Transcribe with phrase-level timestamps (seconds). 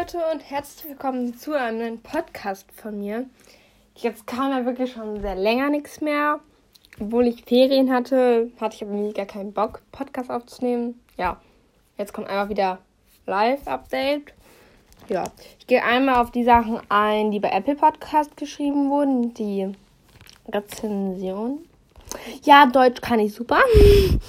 [0.00, 3.26] Leute und herzlich willkommen zu einem neuen Podcast von mir.
[3.94, 6.40] Jetzt kam ja wirklich schon sehr länger nichts mehr.
[6.98, 11.00] Obwohl ich Ferien hatte, hatte ich aber nie gar keinen Bock, Podcast aufzunehmen.
[11.16, 11.40] Ja,
[11.96, 12.78] jetzt kommt einfach wieder
[13.26, 14.32] Live-Update.
[15.08, 15.24] Ja,
[15.60, 19.32] ich gehe einmal auf die Sachen ein, die bei Apple Podcast geschrieben wurden.
[19.34, 19.70] Die
[20.48, 21.64] Rezension.
[22.42, 23.60] Ja, Deutsch kann ich super.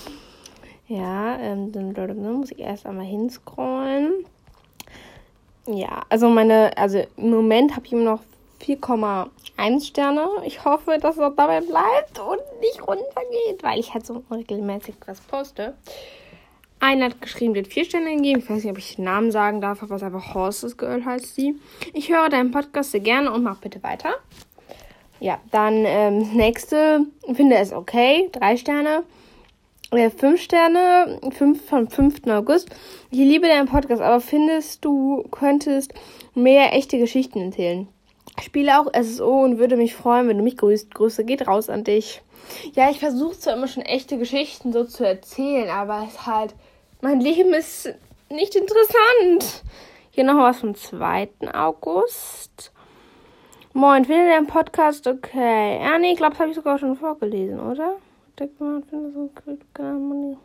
[0.88, 1.94] ja, ähm, dann
[2.38, 4.26] muss ich erst einmal hinscrollen.
[5.68, 8.20] Ja, also meine, also im Moment habe ich immer noch
[8.62, 10.28] 4,1 Sterne.
[10.46, 15.22] Ich hoffe, dass auch dabei bleibt und nicht runtergeht, weil ich halt so regelmäßig was
[15.22, 15.76] poste.
[16.80, 18.40] Einer hat geschrieben, wird 4 Sterne gegeben.
[18.40, 21.04] Ich weiß nicht, ob ich den Namen sagen darf, aber es ist einfach Horses Girl
[21.04, 21.60] heißt sie.
[21.94, 24.16] Ich höre deinen Podcast sehr gerne und mach bitte weiter.
[25.20, 29.04] Ja, dann ähm, nächste, finde es okay, 3 Sterne.
[29.96, 32.28] 5 Sterne, 5 vom 5.
[32.28, 32.70] August.
[33.12, 35.94] Ich liebe deinen Podcast, aber findest du, könntest
[36.34, 37.88] mehr echte Geschichten erzählen?
[38.42, 40.94] Spiele auch SSO und würde mich freuen, wenn du mich grüßt.
[40.94, 42.22] Grüße geht raus an dich.
[42.74, 46.54] Ja, ich versuche zwar immer schon echte Geschichten so zu erzählen, aber es halt,
[47.00, 47.94] mein Leben ist
[48.30, 49.64] nicht interessant.
[50.12, 51.30] Hier noch was vom 2.
[51.54, 52.74] August.
[53.72, 55.80] Moin, finde deinen Podcast okay?
[55.82, 57.96] Ja, nee, ich glaube, das habe ich sogar schon vorgelesen, oder?
[58.38, 59.32] Denkt man, finde so
[59.84, 60.38] Money.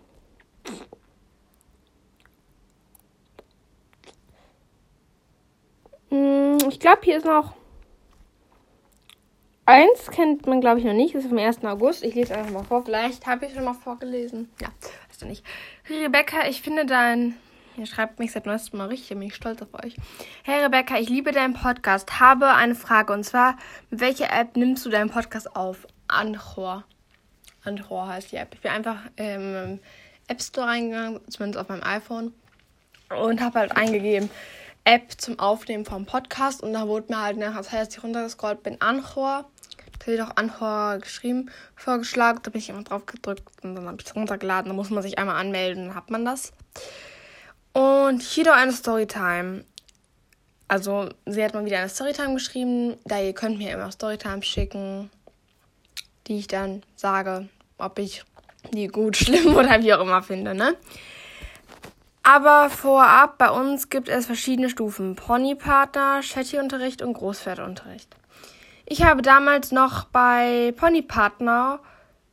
[6.10, 7.54] Hm, ich glaube, hier ist noch
[9.70, 11.64] eins, kennt man glaube ich noch nicht, das ist vom 1.
[11.64, 12.04] August.
[12.04, 14.48] Ich lese einfach mal vor, vielleicht habe ich schon mal vorgelesen.
[14.60, 14.68] Ja,
[15.08, 15.44] weißt du nicht.
[15.88, 17.36] Rebecca, ich finde dein.
[17.76, 19.96] Ihr schreibt mich seit neuestem Mal richtig, bin ich stolz auf euch.
[20.42, 22.20] Hey Rebecca, ich liebe deinen Podcast.
[22.20, 23.56] Habe eine Frage und zwar,
[23.90, 25.86] mit welcher App nimmst du deinen Podcast auf?
[26.08, 26.84] Anchor.
[27.64, 28.54] Anchor heißt die App.
[28.54, 29.80] Ich bin einfach im
[30.28, 32.32] App Store reingegangen, zumindest auf meinem iPhone,
[33.10, 34.30] und habe halt eingegeben
[34.84, 38.62] App zum Aufnehmen vom Podcast und da wurde mir halt nachher, das heißt, ich runtergescrollt
[38.62, 39.48] bin, Anchor.
[39.98, 42.40] Da wird auch Anchor geschrieben, vorgeschlagen.
[42.42, 44.70] Da bin ich immer drauf gedrückt und dann habe ich es runtergeladen.
[44.70, 46.52] Da muss man sich einmal anmelden, dann hat man das.
[47.72, 49.64] Und hier noch eine Storytime.
[50.68, 52.96] Also, sie hat mal wieder eine Storytime geschrieben.
[53.04, 55.10] Da ihr könnt mir immer Storytime schicken
[56.26, 57.48] die ich dann sage,
[57.78, 58.24] ob ich
[58.72, 60.76] die gut, schlimm oder wie auch immer finde, ne?
[62.22, 65.16] Aber vorab, bei uns gibt es verschiedene Stufen.
[65.16, 68.14] Ponypartner, Shetty-Unterricht und Großpferdunterricht.
[68.86, 71.80] Ich habe damals noch bei Ponypartner,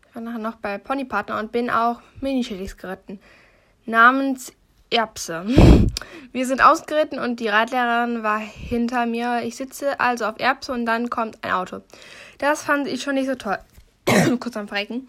[0.07, 3.19] ich war nachher noch bei Ponypartner und bin auch Mini-Shettys geritten.
[3.85, 4.51] Namens
[4.89, 5.45] Erbse.
[6.31, 9.41] Wir sind ausgeritten und die Reitlehrerin war hinter mir.
[9.43, 11.81] Ich sitze also auf Erbse und dann kommt ein Auto.
[12.37, 13.57] Das fand ich schon nicht so toll.
[14.39, 15.07] kurz am Frecken.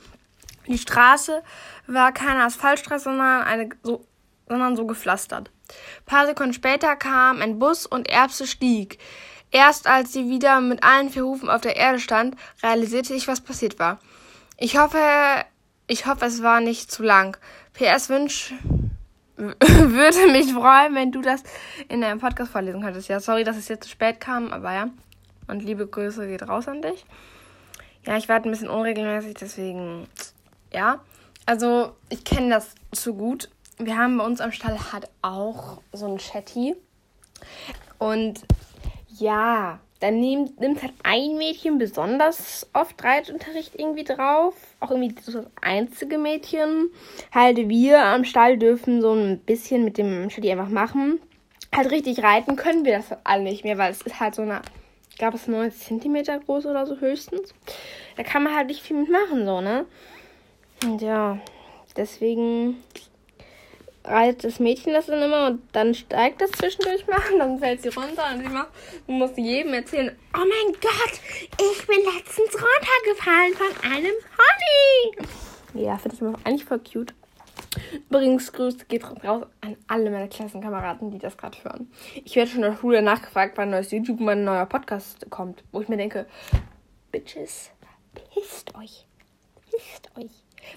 [0.66, 1.42] Die Straße
[1.86, 4.04] war keine Asphaltstraße, sondern, eine, so,
[4.48, 5.50] sondern so gepflastert.
[5.68, 8.98] Ein paar Sekunden später kam ein Bus und Erbse stieg.
[9.50, 13.40] Erst als sie wieder mit allen vier Hufen auf der Erde stand, realisierte ich, was
[13.40, 13.98] passiert war.
[14.58, 14.98] Ich hoffe,
[15.86, 17.38] ich hoffe, es war nicht zu lang.
[17.72, 18.52] PS Wünsch
[19.36, 21.42] würde mich freuen, wenn du das
[21.88, 23.08] in deinem Podcast vorlesen könntest.
[23.08, 24.90] Ja, sorry, dass es jetzt zu spät kam, aber ja.
[25.46, 27.06] Und liebe Grüße geht raus an dich.
[28.06, 30.06] Ja, ich warte ein bisschen unregelmäßig, deswegen,
[30.72, 31.00] ja.
[31.46, 33.48] Also, ich kenne das zu gut.
[33.78, 36.76] Wir haben bei uns am Stall halt auch so ein Chatty.
[37.98, 38.42] Und
[39.18, 44.54] ja, dann nimmt, nimmt halt ein Mädchen besonders oft Reitunterricht irgendwie drauf.
[44.80, 46.90] Auch irgendwie so das einzige Mädchen.
[47.32, 51.20] Halt wir am Stall dürfen so ein bisschen mit dem Chatty einfach machen.
[51.74, 54.62] Halt richtig reiten können wir das alle nicht mehr, weil es ist halt so eine
[55.18, 57.54] glaube, es ist 90 cm groß oder so höchstens.
[58.16, 59.84] Da kann man halt nicht viel mitmachen, so, ne?
[60.84, 61.38] Und ja,
[61.96, 62.82] deswegen
[64.04, 67.82] reitet das Mädchen das dann immer und dann steigt das zwischendurch mal und dann fällt
[67.82, 68.68] sie runter und sie macht,
[69.06, 71.20] man muss jedem erzählen, oh mein Gott,
[71.60, 75.84] ich bin letztens runtergefallen von einem Pony.
[75.84, 77.12] Ja, finde ich eigentlich voll cute.
[78.08, 81.90] Übrigens, Grüße geht raus an alle meine Klassenkameraden, die das gerade hören.
[82.24, 85.62] Ich werde schon in der Schule nachgefragt, wann neues YouTube, mein neuer Podcast kommt.
[85.72, 86.26] Wo ich mir denke,
[87.12, 87.70] Bitches,
[88.32, 89.06] pisst euch.
[89.70, 90.30] Pisst euch.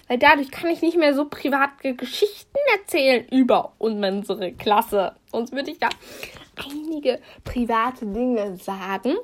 [0.08, 5.16] Weil dadurch kann ich nicht mehr so private Geschichten erzählen über unsere Klasse.
[5.30, 5.88] Sonst würde ich da
[6.56, 9.16] einige private Dinge sagen.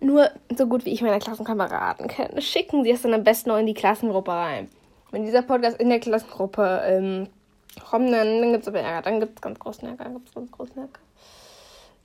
[0.00, 3.58] Nur so gut wie ich meine Klassenkameraden kenne, schicken sie es dann am besten noch
[3.58, 4.68] in die Klassengruppe rein
[5.14, 7.28] wenn dieser Podcast in der Klassengruppe ähm,
[7.88, 9.02] kommt, dann, dann gibt es aber Ärger.
[9.02, 10.04] Dann gibt es ganz großen Ärger.
[10.04, 11.00] Dann gibt es ganz großen Ärger.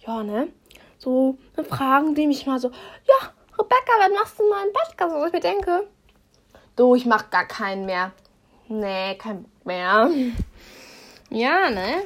[0.06, 0.50] Ja, ne?
[1.00, 5.15] So, dann fragen die mich mal so, ja, Rebecca, wann machst du mal einen Podcast?
[5.15, 5.88] Was ich mir denke,
[6.75, 8.11] du, ich mach gar keinen mehr.
[8.67, 10.09] Nee, kein mehr.
[11.31, 12.03] Ja, ne?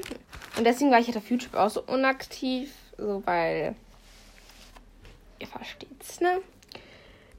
[0.57, 2.73] Und deswegen war ich halt auf YouTube auch so unaktiv.
[2.97, 3.75] So, weil.
[5.39, 6.41] Ihr versteht's, ne?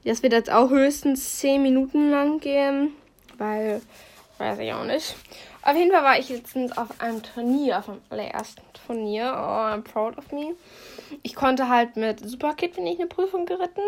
[0.03, 2.93] Das wird jetzt auch höchstens 10 Minuten lang gehen.
[3.37, 3.81] Weil.
[4.37, 5.15] Weiß ich auch nicht.
[5.61, 9.33] Auf jeden Fall war ich letztens auf einem Turnier, auf dem allerersten Turnier.
[9.33, 10.55] Oh, I'm proud of me.
[11.23, 13.81] Ich konnte halt mit Superkid, bin ich eine Prüfung geritten.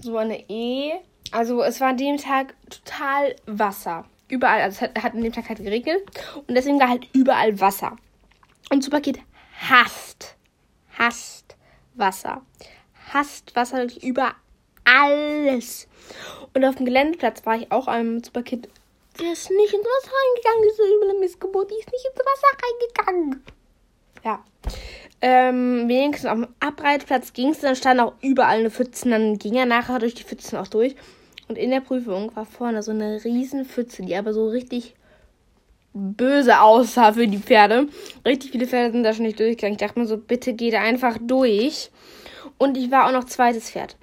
[0.00, 0.94] So eine E.
[1.30, 4.06] Also es war an dem Tag total Wasser.
[4.28, 6.02] Überall, also es hat, hat an dem Tag halt geregnet.
[6.46, 7.96] Und deswegen war halt überall Wasser.
[8.70, 9.20] Und Superkid
[9.60, 10.36] hasst,
[10.98, 11.56] hasst
[11.94, 12.42] Wasser.
[13.12, 14.34] Hasst Wasser über
[14.84, 15.88] alles.
[16.54, 18.68] Und auf dem Geländeplatz war ich auch einem Superkid.
[19.20, 21.70] Der ist nicht ins Wasser reingegangen, diese üble Missgeburt.
[21.70, 23.44] Die ist nicht ins Wasser reingegangen.
[24.24, 24.44] Ja.
[25.20, 29.08] Ähm, wenigstens auf dem Abreitplatz ging es, dann stand auch überall eine Pfütze.
[29.08, 30.96] Dann ging er nachher durch die Pfützen auch durch.
[31.48, 34.94] Und in der Prüfung war vorne so eine riesen Pfütze, die aber so richtig
[35.92, 37.88] böse aussah für die Pferde.
[38.24, 39.74] Richtig viele Pferde sind da schon nicht durchgegangen.
[39.74, 41.90] Ich dachte mir so, bitte geh da einfach durch.
[42.58, 43.96] Und ich war auch noch zweites Pferd.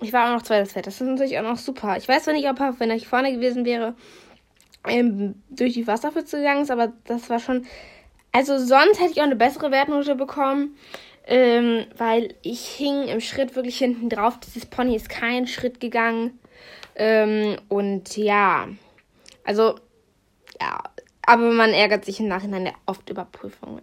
[0.00, 0.86] Ich war auch noch zweites Pferd.
[0.86, 1.96] Das ist natürlich auch noch super.
[1.96, 3.94] Ich weiß zwar nicht, ob er, wenn ich vorne gewesen wäre,
[4.86, 7.66] ähm, durch die Wasserpfütze gegangen ist, aber das war schon.
[8.30, 10.76] Also sonst hätte ich auch eine bessere Wertnote bekommen.
[11.30, 14.38] Ähm, weil ich hing im Schritt wirklich hinten drauf.
[14.40, 16.38] Dieses Pony ist keinen Schritt gegangen.
[16.94, 18.66] Ähm, und ja,
[19.44, 19.74] also
[20.60, 20.82] ja,
[21.22, 23.82] aber man ärgert sich im Nachhinein oft über Prüfungen.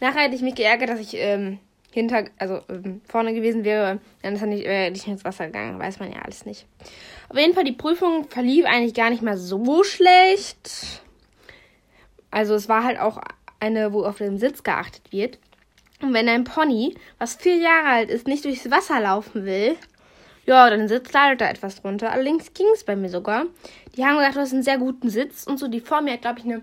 [0.00, 1.58] Nachher hätte ich mich geärgert, dass ich ähm,
[1.96, 3.98] hinter, also ähm, vorne gewesen wäre.
[4.22, 5.78] Dann ist er nicht, äh, nicht ins Wasser gegangen.
[5.78, 6.66] Weiß man ja alles nicht.
[7.28, 11.02] Auf jeden Fall, die Prüfung verlief eigentlich gar nicht mal so schlecht.
[12.30, 13.18] Also es war halt auch
[13.60, 15.38] eine, wo auf den Sitz geachtet wird.
[16.02, 19.76] Und wenn ein Pony, was vier Jahre alt ist, nicht durchs Wasser laufen will,
[20.44, 22.12] ja, dann sitzt leider da etwas drunter.
[22.12, 23.46] Allerdings ging es bei mir sogar.
[23.96, 25.66] Die haben gesagt, du hast einen sehr guten Sitz und so.
[25.66, 26.62] Die vor mir hat, glaube ich, eine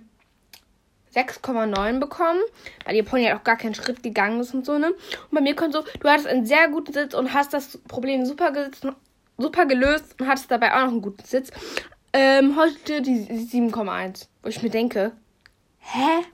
[1.13, 2.42] 6,9 bekommen,
[2.86, 4.92] weil ihr Pony halt auch gar keinen Schritt gegangen ist und so, ne?
[4.92, 8.25] Und bei mir kommt so, du hattest einen sehr guten Sitz und hast das Problem
[8.25, 8.88] super, gesitzt,
[9.38, 11.51] super gelöst und hattest dabei auch noch einen guten Sitz.
[12.13, 14.27] Ähm, heute die 7,1.
[14.42, 15.13] Wo ich mir denke,
[15.80, 16.25] hä?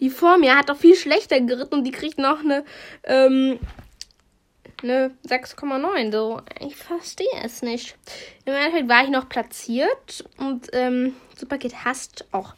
[0.00, 2.64] Die vor mir hat doch viel schlechter geritten und die kriegt noch eine,
[3.04, 3.58] ähm,
[4.82, 6.12] eine 6,9.
[6.12, 7.96] So, ich verstehe es nicht.
[8.44, 12.54] Im Endeffekt war ich noch platziert und ähm, Superkid hasst auch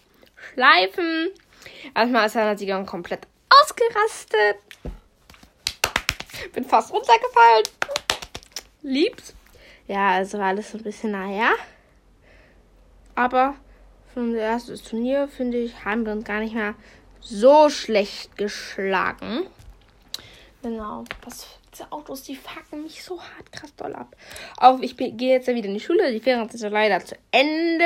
[0.53, 1.31] Schleifen.
[1.95, 4.57] Erstmal ist er Sieger komplett ausgerastet.
[6.53, 7.65] Bin fast runtergefallen.
[8.83, 9.35] Lieb's.
[9.87, 11.53] Ja, also war alles so ein bisschen naja.
[13.15, 13.55] Aber
[14.13, 16.75] für unser erstes Turnier, finde ich, haben wir uns gar nicht mehr
[17.21, 19.47] so schlecht geschlagen.
[20.63, 21.05] Genau.
[21.25, 21.47] Das
[21.77, 24.17] diese Autos, die fucken mich so hart krass doll ab.
[24.57, 26.11] Auch ich gehe jetzt ja wieder in die Schule.
[26.11, 27.85] Die Ferien sind ja leider zu Ende.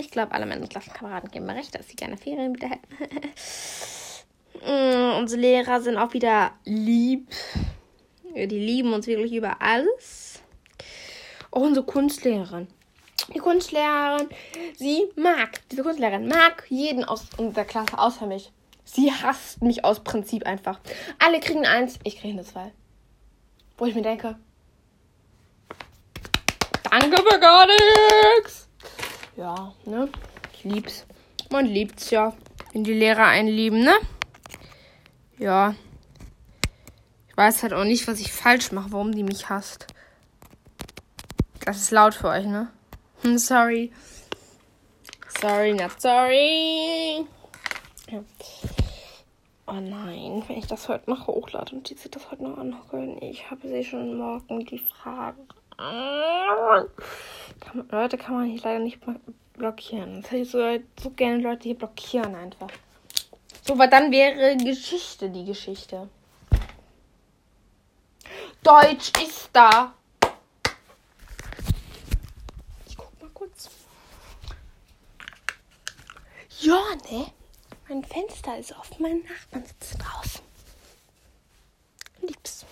[0.00, 2.88] Ich glaube, alle meine Klassenkameraden geben mir recht, dass sie gerne Ferien wieder hätten.
[4.64, 7.28] mm, unsere Lehrer sind auch wieder lieb.
[8.34, 10.40] Die lieben uns wirklich über alles.
[11.50, 12.68] Auch unsere Kunstlehrerin.
[13.34, 14.28] Die Kunstlehrerin,
[14.76, 18.50] sie mag, diese Kunstlehrerin mag jeden aus unserer Klasse außer mich.
[18.84, 20.80] Sie hasst mich aus Prinzip einfach.
[21.18, 22.72] Alle kriegen eins, ich kriege eine zwei.
[23.76, 24.36] Wo ich mir denke,
[26.90, 28.68] danke für gar nichts.
[29.36, 30.08] Ja, ne?
[30.52, 31.06] Ich lieb's.
[31.50, 32.34] Man liebt's ja,
[32.72, 33.94] wenn die Lehrer einen lieben, ne?
[35.38, 35.74] Ja.
[37.28, 39.88] Ich weiß halt auch nicht, was ich falsch mache, warum die mich hasst.
[41.64, 42.70] Das ist laut für euch, ne?
[43.22, 43.92] Hm, sorry.
[45.40, 47.26] Sorry, not sorry.
[48.10, 48.22] Ja.
[49.66, 53.20] Oh nein, wenn ich das heute noch hochlade und die sich das heute noch anhören.
[53.22, 55.48] Ich habe sie schon morgen die Fragen.
[55.78, 56.88] Kann
[57.74, 59.00] man, Leute kann man hier leider nicht
[59.54, 60.20] blockieren.
[60.20, 60.58] Das hätte ich so,
[61.02, 62.68] so gerne Leute hier blockieren einfach.
[63.62, 66.08] So, weil dann wäre Geschichte die Geschichte.
[68.62, 69.94] Deutsch ist da.
[72.86, 73.70] Ich guck mal kurz.
[76.60, 76.80] Ja,
[77.10, 77.26] ne?
[77.88, 80.42] Mein Fenster ist offen, mein Nachbarn sitzt draußen.
[82.22, 82.64] Lieb's.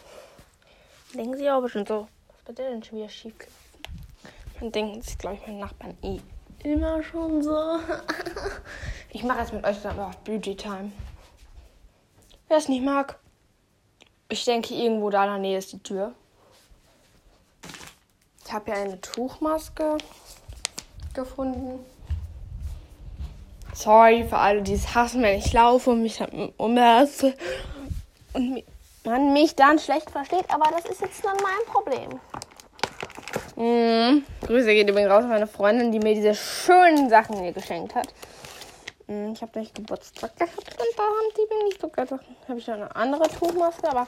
[1.15, 3.35] Denken sie auch bestimmt so, was wird denn schon wieder schief
[4.59, 6.21] Dann denken sich, glaube ich, meine Nachbarn eh
[6.65, 7.79] immer schon so.
[9.11, 10.93] ich mache jetzt mit euch dann auch Beauty Time.
[12.49, 13.19] Wer es nicht mag,
[14.29, 16.15] ich denke, irgendwo da in der Nähe ist die Tür.
[18.45, 19.99] Ich habe ja eine Tuchmaske
[21.15, 21.85] gefunden.
[23.83, 26.23] Sorry für alle, die es hassen, wenn ich laufe und mich
[26.57, 27.35] umherze
[28.33, 28.63] und
[29.03, 32.21] man mich dann schlecht versteht, aber das ist jetzt dann mein Problem.
[33.57, 34.25] Mhm.
[34.47, 38.07] Grüße geht übrigens raus an meine Freundin, die mir diese schönen Sachen hier geschenkt hat.
[39.09, 42.25] hm, ich habe nicht Geburtstag gehabt und da haben die mir nicht so gedacht.
[42.49, 44.07] habe ich noch eine andere Tuchmaske, aber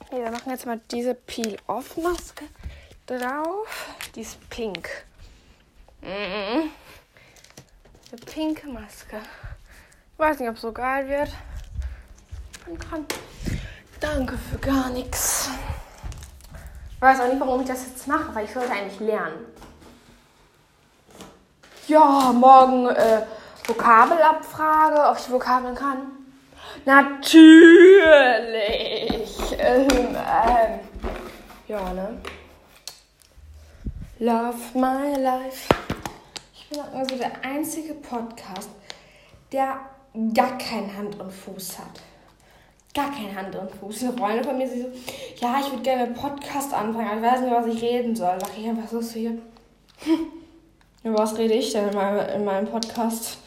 [0.00, 2.44] okay, wir machen jetzt mal diese Peel-Off-Maske
[3.06, 3.86] drauf.
[4.16, 4.88] Die ist pink.
[6.02, 6.72] Mhm.
[8.12, 9.18] Eine pinke Maske.
[10.12, 11.28] Ich weiß nicht, ob es so geil wird.
[12.66, 13.06] Man kann.
[14.00, 15.48] Danke für gar nichts.
[16.92, 19.44] Ich weiß auch nicht, warum ich das jetzt mache, weil ich sollte eigentlich lernen.
[21.86, 23.22] Ja, morgen äh,
[23.64, 25.98] Vokabelabfrage, ob ich Vokabeln kann.
[26.84, 27.30] Natürlich.
[29.56, 30.80] Ähm, ähm.
[31.68, 32.20] Ja, ne?
[34.18, 35.68] Love my life.
[36.70, 38.70] Ich bin also der einzige Podcast,
[39.50, 39.80] der
[40.32, 42.00] gar keinen Hand und Fuß hat.
[42.94, 44.04] Gar keinen Hand und Fuß.
[44.04, 44.88] Eine Freunde von mir, sie so,
[45.40, 48.38] ja, ich würde gerne einen Podcast anfangen, aber ich weiß nicht, was ich reden soll.
[48.38, 49.38] Sag ich einfach so hier.
[51.02, 53.38] Über was rede ich denn in meinem, in meinem Podcast?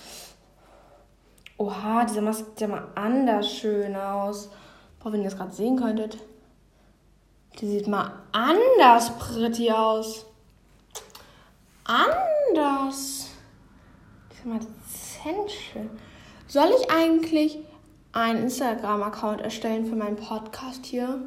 [1.58, 4.50] Oha, diese Maske sieht ja mal anders schön aus.
[5.00, 6.18] Boah, wenn ihr das gerade sehen könntet.
[7.60, 10.26] Die sieht mal anders pretty aus
[11.86, 12.18] anders.
[14.46, 14.60] Mal
[15.48, 15.90] schön.
[16.48, 17.60] Soll ich eigentlich
[18.12, 21.20] einen Instagram-Account erstellen für meinen Podcast hier?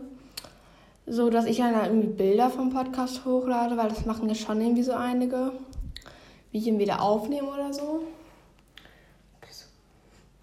[1.06, 4.82] So, dass ich dann irgendwie Bilder vom Podcast hochlade, weil das machen ja schon irgendwie
[4.82, 5.52] so einige.
[6.50, 8.02] Wie ich ihn wieder aufnehme oder so.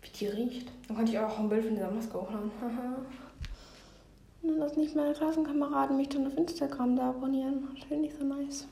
[0.02, 0.68] Wie die riecht.
[0.88, 2.52] Dann könnte ich auch ein Bild von dieser Maske hochladen.
[4.42, 7.70] Und dass nicht meine Klassenkameraden mich dann auf Instagram da abonnieren.
[7.76, 8.68] Das finde ich so nice.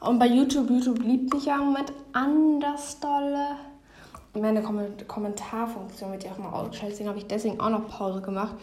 [0.00, 3.56] Und bei YouTube, YouTube liebt mich ja im Moment anders dolle.
[4.34, 8.54] Meine Kommentarfunktion wird ja auch mal ausgestellt, deswegen habe ich deswegen auch noch Pause gemacht,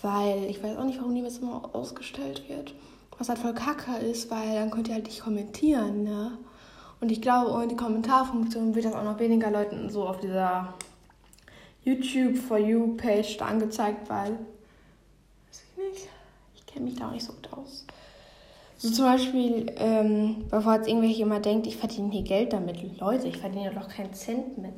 [0.00, 2.72] weil ich weiß auch nicht, warum die jetzt immer ausgestellt wird.
[3.18, 6.38] Was halt voll kacke ist, weil dann könnt ihr halt nicht kommentieren, ne?
[7.00, 10.74] Und ich glaube, ohne die Kommentarfunktion wird das auch noch weniger Leuten so auf dieser
[11.84, 14.32] YouTube For You Page da angezeigt, weil.
[15.48, 16.08] Weiß ich nicht.
[16.54, 17.86] Ich kenne mich da auch nicht so gut aus.
[18.80, 23.00] So zum Beispiel, ähm, bevor jetzt irgendwelche jemand denkt, ich verdiene hier Geld damit.
[23.00, 24.74] Leute, ich verdiene doch keinen Cent mit.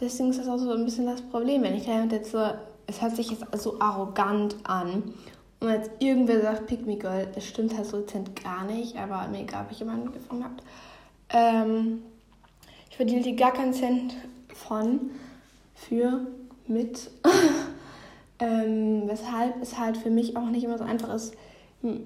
[0.00, 1.62] Deswegen ist das auch so ein bisschen das Problem.
[1.62, 2.42] Wenn ich jetzt so,
[2.86, 5.12] es hört sich jetzt so arrogant an.
[5.60, 9.28] Und jetzt irgendwer sagt, Pick me girl, das stimmt halt so dezent gar nicht, aber
[9.28, 10.54] mir egal, ob ich jemanden gefunden habe.
[11.28, 12.02] Ähm,
[12.88, 14.14] ich verdiene hier gar keinen Cent
[14.54, 15.10] von,
[15.74, 16.26] für,
[16.66, 17.10] mit.
[18.38, 21.34] ähm, weshalb es halt für mich auch nicht immer so einfach ist,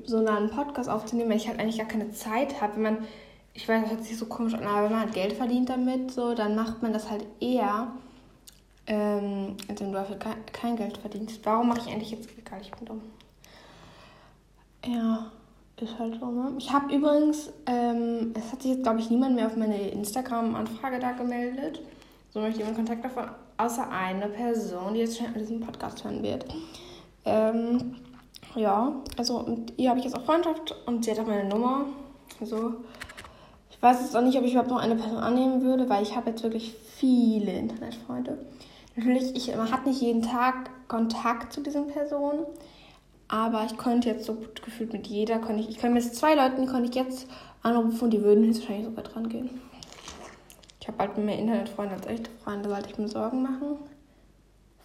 [0.04, 2.76] so einen Podcast aufzunehmen, weil ich halt eigentlich gar keine Zeit habe.
[2.76, 2.98] Wenn man,
[3.54, 6.10] ich weiß, das hört sich so komisch an, aber wenn man halt Geld verdient damit,
[6.10, 7.92] so, dann macht man das halt eher,
[8.86, 10.18] ähm, als wenn du dafür
[10.52, 11.40] kein Geld verdienst.
[11.44, 13.02] Warum mache ich eigentlich jetzt egal, ich bin dumm.
[14.84, 15.30] Ja,
[15.80, 16.52] ist halt so, ne?
[16.58, 20.98] Ich habe übrigens, ähm, es hat sich jetzt, glaube ich, niemand mehr auf meine Instagram-Anfrage
[20.98, 21.80] da gemeldet.
[22.30, 26.22] So möchte ich jemand Kontakt davon, außer eine Person, die jetzt schon diesen Podcast hören
[26.22, 26.46] wird.
[27.24, 27.96] Ähm,
[28.54, 31.86] ja, also mit ihr habe ich jetzt auch Freundschaft und sie hat auch meine Nummer.
[32.40, 32.74] Also
[33.70, 36.16] ich weiß jetzt auch nicht, ob ich überhaupt noch eine Person annehmen würde, weil ich
[36.16, 38.38] habe jetzt wirklich viele Internetfreunde.
[38.94, 42.44] Natürlich, ich, man hat nicht jeden Tag Kontakt zu diesen Personen,
[43.28, 46.34] aber ich könnte jetzt so gut gefühlt mit jeder, könnte ich, ich könnte mit zwei
[46.34, 47.26] Leuten, könnte ich jetzt
[47.62, 49.60] anrufen und die würden höchstwahrscheinlich sogar dran gehen.
[50.80, 53.78] Ich habe bald mehr Internetfreunde als echte Freunde, sollte ich mir Sorgen machen.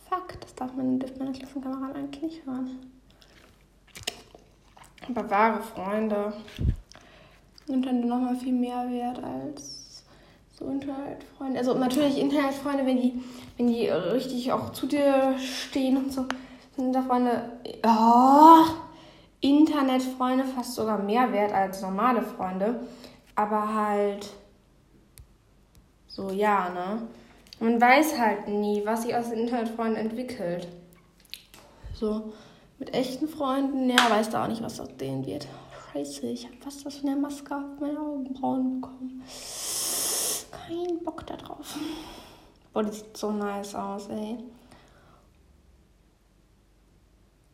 [0.09, 2.96] Fuck, das darf meine, dürfte meine Klassenkameraden eigentlich nicht hören.
[5.09, 6.33] Aber wahre Freunde
[7.65, 10.03] sind dann nochmal viel mehr wert als
[10.53, 11.59] so Internetfreunde.
[11.59, 13.21] Also natürlich Internetfreunde, wenn die,
[13.57, 16.25] wenn die richtig auch zu dir stehen und so,
[16.75, 17.59] sind da Freunde.
[17.85, 18.65] Oh,
[19.41, 22.81] Internetfreunde fast sogar mehr wert als normale Freunde.
[23.35, 24.27] Aber halt
[26.07, 27.07] so, ja, ne?
[27.59, 30.67] Man weiß halt nie, was sich aus den Internetfreunden entwickelt.
[31.93, 32.33] So.
[32.79, 35.47] Mit echten Freunden, ja, weiß da auch nicht, was aus denen wird.
[35.93, 39.23] Scheiße, ich habe fast was von der Maske auf meine Augenbrauen bekommen.
[40.51, 41.75] Kein Bock da drauf.
[42.73, 44.37] Boah, die sieht so nice aus, ey.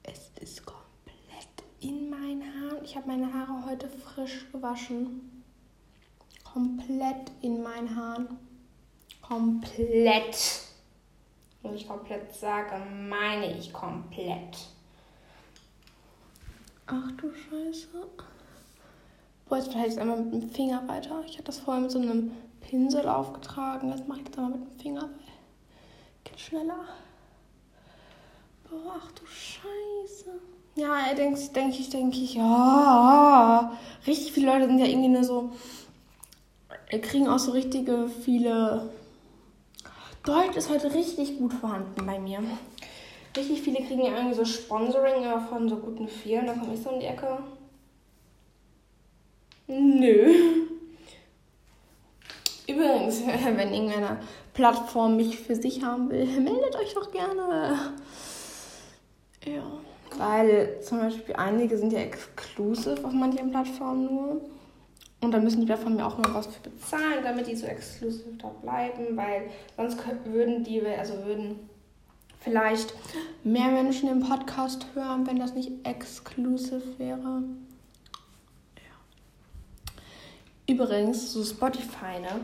[0.04, 2.84] Es ist komplett in meinen Haaren.
[2.84, 5.44] Ich habe meine Haare heute frisch gewaschen.
[6.44, 8.28] Komplett in meinen Haaren.
[9.22, 10.64] Komplett.
[11.62, 12.76] Wenn ich komplett sage,
[13.08, 14.73] meine ich komplett.
[16.88, 17.88] Ach du Scheiße.
[19.48, 21.24] Boah, jetzt vielleicht einmal mit dem Finger weiter.
[21.26, 23.90] Ich hatte das vorher mit so einem Pinsel aufgetragen.
[23.90, 25.10] Jetzt mache ich das einmal mit dem Finger.
[26.24, 26.86] Geht schneller.
[28.70, 30.32] Boah, ach du Scheiße.
[30.76, 33.78] Ja, denke ich, denke ich, denke ich, ja.
[34.08, 35.52] Richtig viele Leute sind ja irgendwie nur so,
[37.02, 38.90] kriegen auch so richtige viele
[40.24, 42.40] Deutsch ist heute richtig gut vorhanden bei mir.
[43.36, 46.48] Richtig viele kriegen ja irgendwie so Sponsoring von so guten Firmen.
[46.48, 47.40] Da komme ich so in die Ecke.
[49.68, 50.34] Nö.
[52.68, 54.20] Übrigens, wenn irgendeine
[54.54, 57.94] Plattform mich für sich haben will, meldet euch doch gerne.
[59.46, 59.64] Ja.
[60.18, 64.42] Weil zum Beispiel einige sind ja exclusive auf manchen Plattformen nur.
[65.22, 68.38] Und da müssen die Plattformen ja auch mal was für bezahlen, damit die so exklusiv
[68.38, 71.70] da bleiben, weil sonst würden die, also würden
[72.44, 72.94] vielleicht
[73.44, 77.44] mehr Menschen den Podcast hören, wenn das nicht exklusiv wäre.
[78.76, 79.94] Ja.
[80.68, 82.42] Übrigens, so Spotify, ne?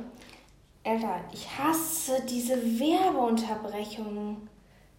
[0.86, 4.38] Alter, ich hasse diese Werbeunterbrechungen.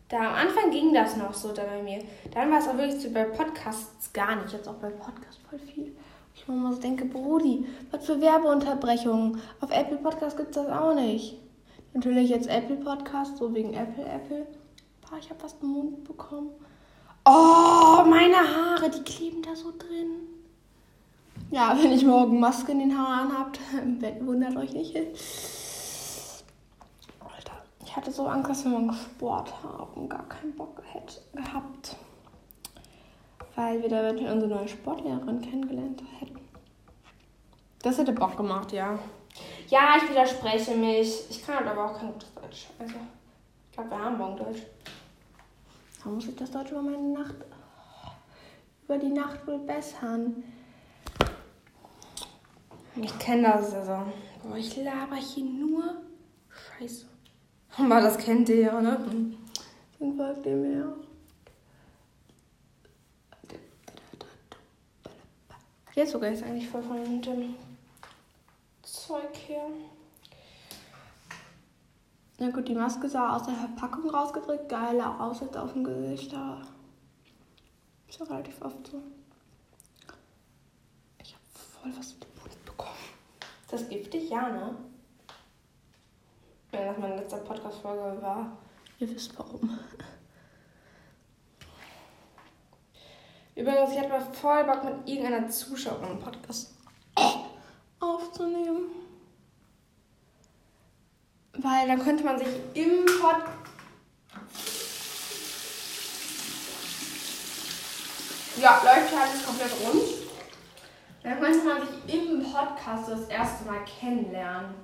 [0.09, 2.03] Da am Anfang ging das noch so da bei mir.
[2.35, 4.53] Dann war es auch wirklich so bei Podcasts gar nicht.
[4.53, 5.97] Jetzt auch bei Podcasts voll viel.
[6.35, 9.41] Ich immer so denke, Brudi, was für Werbeunterbrechungen.
[9.61, 11.37] Auf Apple Podcast gibt es das auch nicht.
[11.95, 14.47] Natürlich jetzt Apple Podcast, so wegen Apple, Apple.
[15.11, 16.51] Boah, ich habe fast den Mund bekommen.
[17.25, 20.29] Oh, meine Haare, die kleben da so drin.
[21.51, 23.59] Ja, wenn ich morgen Maske in den Haaren habt,
[24.21, 24.97] wundert euch nicht.
[27.91, 31.97] Ich hatte so Angst, dass wir mal Sport haben, gar keinen Bock hätte, gehabt.
[33.57, 36.39] Weil wir da eventuell unsere neue Sportlehrerin kennengelernt hätten.
[37.83, 38.97] Das hätte Bock gemacht, ja.
[39.67, 41.29] Ja, ich widerspreche mich.
[41.31, 42.69] Ich kann halt aber auch kein gutes Deutsch.
[42.79, 44.63] Also, ich glaube, wir haben morgen Deutsch.
[46.03, 47.35] Da muss ich das Deutsch über meine Nacht,
[48.85, 50.43] über die Nacht wohl bessern.
[52.97, 54.07] Ich kenne das also.
[54.43, 56.03] Boah, ich laber hier nur
[56.49, 57.07] Scheiße.
[57.77, 58.99] Aber das kennt ihr ja, ne?
[59.99, 60.97] Dann folgt ihr mir.
[65.95, 67.23] Jetzt sogar ist eigentlich voll von dem
[68.83, 69.67] Zeug her.
[72.41, 76.33] Na gut, die Maske sah aus der Verpackung rausgedrückt geil aus auf dem Gesicht.
[76.33, 76.63] Da
[78.09, 79.03] ist ja relativ oft so.
[81.23, 82.97] Ich habe voll was mit dem Mund bekommen.
[83.65, 84.31] Ist das giftig?
[84.31, 84.75] Ja, ne?
[86.71, 88.57] wenn das meine letzte Podcast-Folge war.
[88.99, 89.79] Ihr wisst warum.
[93.55, 96.75] Übrigens, ich hatte mal voll Bock mit irgendeiner Zuschauerin einen Podcast
[97.99, 99.00] aufzunehmen.
[101.63, 103.37] Weil dann könnte man sich im Pod
[108.61, 110.03] Ja, läuft ja alles komplett rund.
[111.23, 114.75] Dann könnte man sich im Podcast das erste Mal kennenlernen.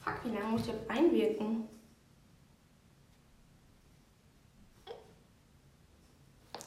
[0.00, 1.68] Fuck, wie lange muss ich jetzt einwirken?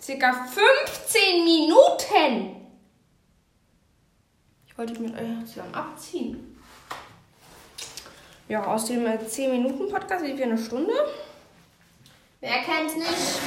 [0.01, 2.67] Circa 15 Minuten!
[4.67, 6.52] Ich wollte mit euch zusammen abziehen.
[8.49, 10.93] Ja, aus dem 10-Minuten-Podcast wie eine Stunde.
[12.41, 13.39] Wer kennt's nicht?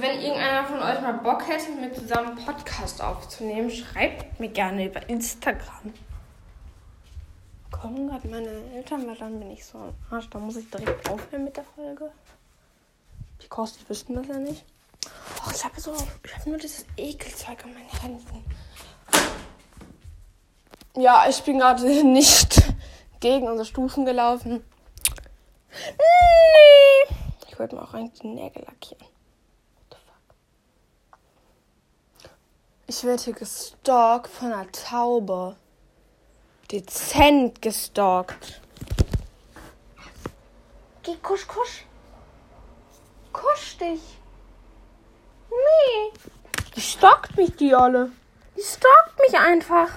[0.00, 4.86] wenn irgendeiner von euch mal Bock hätte, mit zusammen einen Podcast aufzunehmen, schreibt mir gerne
[4.86, 5.92] über Instagram.
[7.70, 10.28] Kommen gerade meine Eltern, weil dann bin ich so am Arsch.
[10.30, 12.10] Da muss ich direkt aufhören mit der Folge.
[13.42, 14.64] Die Kosten wüssten das ja nicht.
[15.06, 18.44] Oh, ich habe so, ich habe nur dieses Ekelzeug an meinen Händen.
[20.96, 22.60] Ja, ich bin gerade nicht
[23.20, 24.64] gegen unsere Stufen gelaufen.
[25.70, 27.16] Nee.
[27.48, 29.06] Ich wollte mir auch eigentlich die Nägel lackieren.
[32.86, 35.56] Ich werde hier gestalkt von einer Taube.
[36.70, 38.60] Dezent gestalkt.
[41.02, 41.84] Geh, kusch, kusch.
[43.32, 44.17] Kusch dich.
[45.50, 46.12] Nee.
[46.76, 48.10] Die stalkt mich, die Olle.
[48.56, 49.88] Die stalkt mich einfach.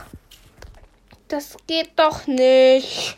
[1.28, 3.18] Das geht doch nicht.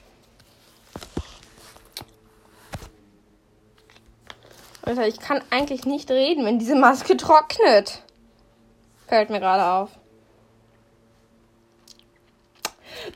[4.84, 8.04] Alter, ich kann eigentlich nicht reden, wenn diese Maske trocknet.
[9.08, 9.90] Fällt mir gerade auf.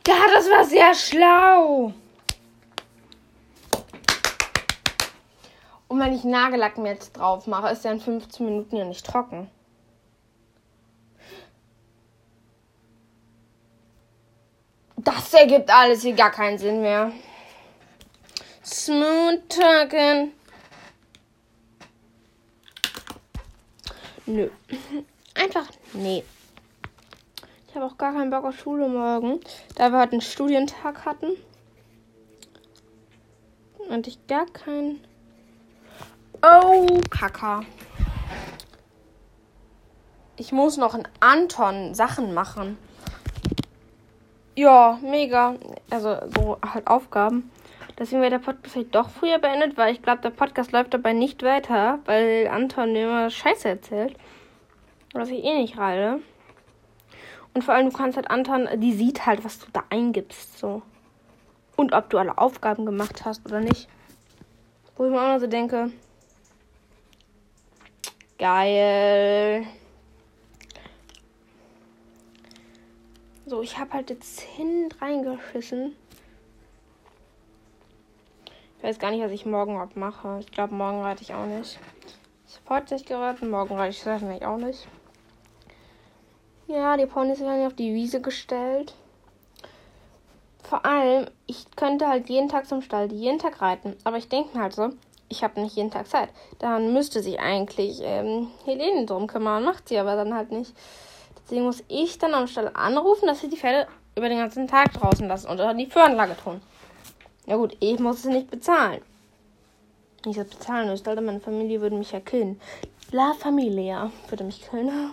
[0.07, 1.93] Ja, das war sehr schlau.
[5.87, 9.05] Und wenn ich Nagellack mir jetzt drauf mache, ist der in 15 Minuten ja nicht
[9.05, 9.49] trocken.
[14.97, 17.13] Das ergibt alles hier gar keinen Sinn mehr.
[18.65, 20.33] Smooth talking.
[24.25, 24.49] Nö.
[25.35, 26.25] Einfach nee.
[27.69, 29.39] Ich habe auch gar keinen Bock auf Schule morgen,
[29.75, 31.31] da wir heute einen Studientag hatten.
[33.87, 35.06] Und ich gar keinen.
[36.43, 37.61] Oh, Kaka.
[40.37, 42.77] ich muss noch in Anton Sachen machen.
[44.55, 45.55] Ja, mega.
[45.89, 47.51] Also so halt Aufgaben.
[47.97, 51.13] Deswegen wird der Podcast halt doch früher beendet, weil ich glaube, der Podcast läuft dabei
[51.13, 54.15] nicht weiter, weil Anton mir immer Scheiße erzählt.
[55.13, 56.19] Was ich eh nicht reile.
[57.55, 60.83] Und vor allem, du kannst halt Anton, die sieht halt, was du da eingibst, so.
[61.75, 63.87] Und ob du alle Aufgaben gemacht hast oder nicht.
[64.95, 65.91] Wo ich mir auch noch so denke,
[68.37, 69.65] geil.
[73.45, 75.95] So, ich habe halt jetzt hin reingeschissen.
[78.77, 80.37] Ich weiß gar nicht, was ich morgen ab mache.
[80.41, 81.79] Ich glaube, morgen reite ich auch nicht.
[82.47, 84.87] Ich habe heute nicht geraten, morgen reite ich wahrscheinlich auch nicht.
[86.67, 88.93] Ja, die Ponys werden auf die Wiese gestellt.
[90.63, 93.95] Vor allem, ich könnte halt jeden Tag zum Stall, jeden Tag reiten.
[94.03, 94.89] Aber ich denke halt so,
[95.29, 96.29] ich habe nicht jeden Tag Zeit.
[96.59, 100.73] Dann müsste sich eigentlich ähm, Helene drum kümmern, macht sie aber dann halt nicht.
[101.43, 104.93] Deswegen muss ich dann am Stall anrufen, dass sie die Pferde über den ganzen Tag
[104.93, 106.61] draußen lassen oder die Föhranlage tun.
[107.45, 109.01] Ja gut, ich muss es nicht bezahlen.
[110.23, 112.59] Wenn ich das bezahlen müsste, Alter, meine Familie würde mich ja killen.
[113.11, 115.11] La Familia würde mich killen.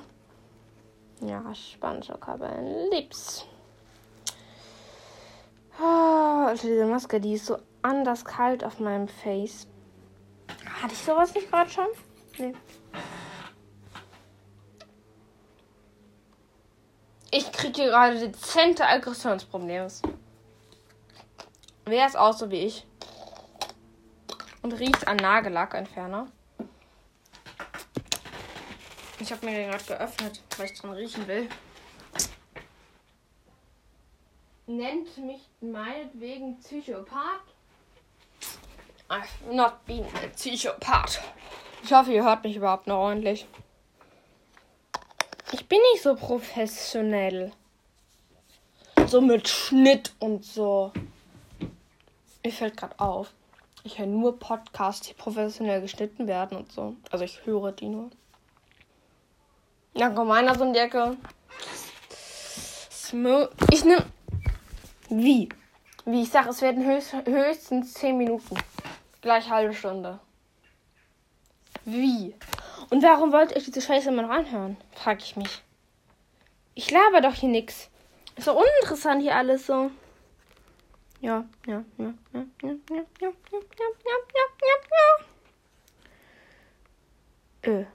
[1.20, 2.88] Ja, spanischer Kabel.
[2.90, 3.46] Liebs.
[5.80, 9.68] Oh, also diese Maske, die ist so anders kalt auf meinem Face.
[10.82, 11.86] Hatte ich sowas nicht gerade schon?
[12.38, 12.54] Nee.
[17.30, 19.88] Ich kriege gerade dezente Aggressionsprobleme.
[21.86, 22.86] Wer ist auch so wie ich?
[24.62, 26.28] Und riecht an Nagellackentferner.
[29.20, 31.48] Ich habe mir den gerade geöffnet, weil ich dran riechen will.
[34.66, 37.53] Nennt mich meinetwegen Psychopath.
[39.08, 41.20] I've not been a Psychopath.
[41.82, 43.46] Ich hoffe, ihr hört mich überhaupt noch ordentlich.
[45.52, 47.52] Ich bin nicht so professionell.
[49.06, 50.92] So mit Schnitt und so.
[52.42, 53.32] Mir fällt gerade auf.
[53.84, 56.96] Ich höre nur Podcasts, die professionell geschnitten werden und so.
[57.10, 58.10] Also ich höre die nur.
[59.92, 61.16] Dann kommt einer so um die Ecke.
[63.70, 64.06] Ich nehme.
[65.10, 65.48] Wie?
[66.06, 68.56] Wie ich sage, es werden höchst, höchstens 10 Minuten.
[69.24, 70.20] Gleich halbe Stunde.
[71.86, 72.34] Wie?
[72.90, 74.76] Und warum wollt ihr diese Scheiße immer noch anhören?
[74.92, 75.62] Frag ich mich.
[76.74, 77.88] Ich laber doch hier nix.
[78.36, 79.90] Ist doch uninteressant hier alles so.
[81.22, 84.76] Ja, ja, ja, ja, ja, ja, ja, ja, ja, ja, ja,
[87.62, 87.72] ja.
[87.72, 87.86] Äh.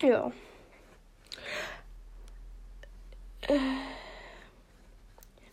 [0.00, 0.32] Ja.
[3.42, 3.58] Äh.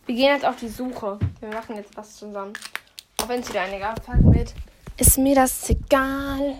[0.06, 1.18] Wir gehen jetzt auf die Suche.
[1.40, 2.54] Wir machen jetzt was zusammen.
[3.24, 4.54] Auch wenn es wieder eine Gartenfahrt wird.
[4.98, 6.56] Ist mir das egal.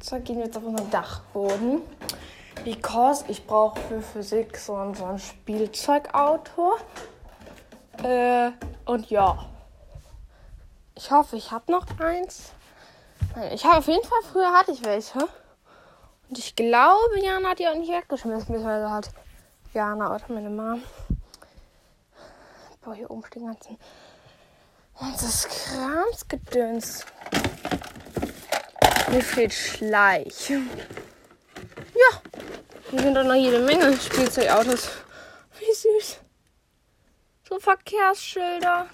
[0.00, 1.82] So gehen wir jetzt auf unseren Dachboden.
[2.64, 6.78] Because ich brauche für Physik so ein, so ein Spielzeugauto.
[8.02, 8.52] Äh,
[8.86, 9.44] und ja.
[10.94, 12.52] Ich hoffe, ich habe noch eins.
[13.52, 15.18] Ich habe auf jeden Fall, früher hatte ich welche.
[16.30, 19.10] Und ich glaube, Jana hat die auch nicht weggeschmissen, beziehungsweise hat
[19.74, 20.82] Jana oder meine Mom.
[22.80, 23.76] Boah, hier oben stehen ganzen.
[25.02, 27.04] Und das Kramsgedöns.
[29.10, 30.50] Mir fehlt Schleich.
[30.50, 32.22] Ja.
[32.88, 34.90] Hier sind doch noch jede Menge Spielzeugautos.
[35.58, 36.20] Wie süß.
[37.48, 38.86] So Verkehrsschilder.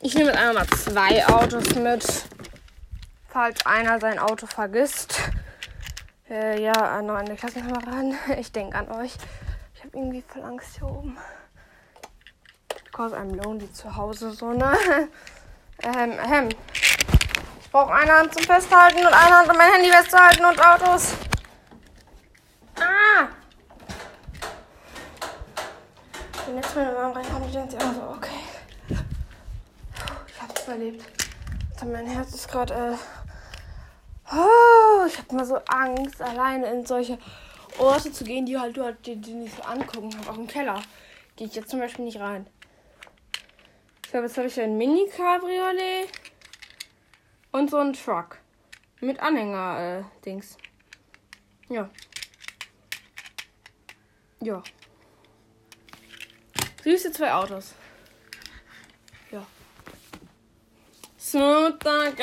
[0.00, 2.06] Ich nehme jetzt einmal zwei Autos mit,
[3.28, 5.20] falls einer sein Auto vergisst.
[6.30, 8.16] Äh, ja, noch eine Klassenkameradin.
[8.38, 9.12] Ich denke an euch.
[9.88, 11.16] Habe irgendwie voll Angst hier oben.
[12.84, 14.76] Because I'm lonely zu Hause, so, ne?
[15.82, 16.48] ähm, ähm.
[17.60, 21.14] Ich brauche eine Hand zum Festhalten und eine Hand, um mein Handy festzuhalten und Autos.
[22.76, 23.28] Ah!
[26.46, 28.98] Wenn jetzt meine Mama reinkommt, denkt sie auch so, okay.
[30.26, 31.04] Ich hab's überlebt.
[31.86, 34.34] Mein Herz ist gerade, äh.
[34.34, 37.18] Oh, ich habe immer so Angst, alleine in solche
[37.78, 40.10] Orte zu gehen, die halt du halt die, die nicht so angucken.
[40.28, 40.82] Auch im Keller
[41.36, 42.46] gehe ich jetzt zum Beispiel nicht rein.
[44.10, 46.08] Glaube, jetzt habe ich ein Mini-Cabriolet
[47.52, 48.38] und so einen Truck
[49.00, 50.56] mit Anhänger-Dings.
[51.68, 51.90] Äh, ja.
[54.40, 54.62] Ja.
[56.84, 57.74] Süße zwei Autos.
[59.30, 59.46] Ja.
[61.18, 62.22] Smooth, danke.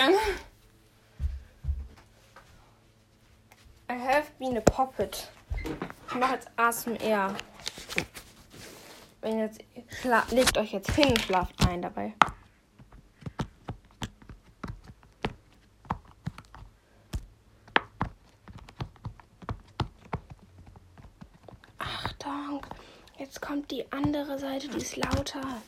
[3.88, 5.30] I have been a puppet.
[6.08, 7.36] Ich mache jetzt ASMR.
[9.22, 9.62] Wenn jetzt
[10.02, 12.14] schla legt euch jetzt hin, schlaft ein dabei.
[21.78, 22.62] Achtung,
[23.18, 25.62] jetzt kommt die andere Seite, die ist lauter.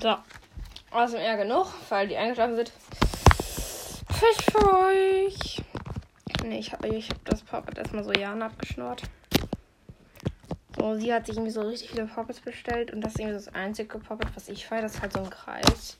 [0.00, 0.16] So.
[0.92, 2.72] Außerdem eher genug, weil die eingeschlafen sind.
[4.10, 5.62] Fisch für euch.
[6.42, 9.02] Nee, ich habe ich hab das Poppet erstmal so Jahren abgeschnurrt.
[10.78, 13.54] So, sie hat sich irgendwie so richtig viele Poppets bestellt und das ist irgendwie das
[13.54, 14.82] einzige Poppet, was ich feiere.
[14.82, 15.98] Das ist halt so ein Kreis.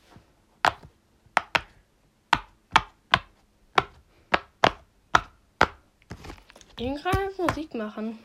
[6.79, 8.19] Ich will gerade Musik machen.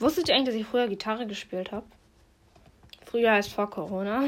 [0.00, 1.86] Wusstet ihr eigentlich, dass ich früher Gitarre gespielt habe?
[3.04, 4.24] Früher heißt vor Corona.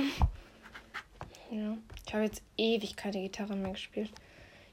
[1.51, 1.77] Ja.
[2.07, 4.11] Ich habe jetzt ewig keine Gitarre mehr gespielt.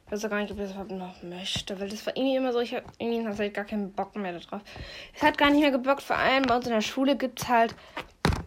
[0.06, 2.36] Ich weiß auch gar nicht, ob ich das überhaupt noch möchte, weil das war irgendwie
[2.36, 4.62] immer so, ich habe irgendwie halt gar keinen Bock mehr darauf.
[5.16, 7.48] Es hat gar nicht mehr gebockt, vor allem bei uns in der Schule gibt es
[7.48, 7.74] halt,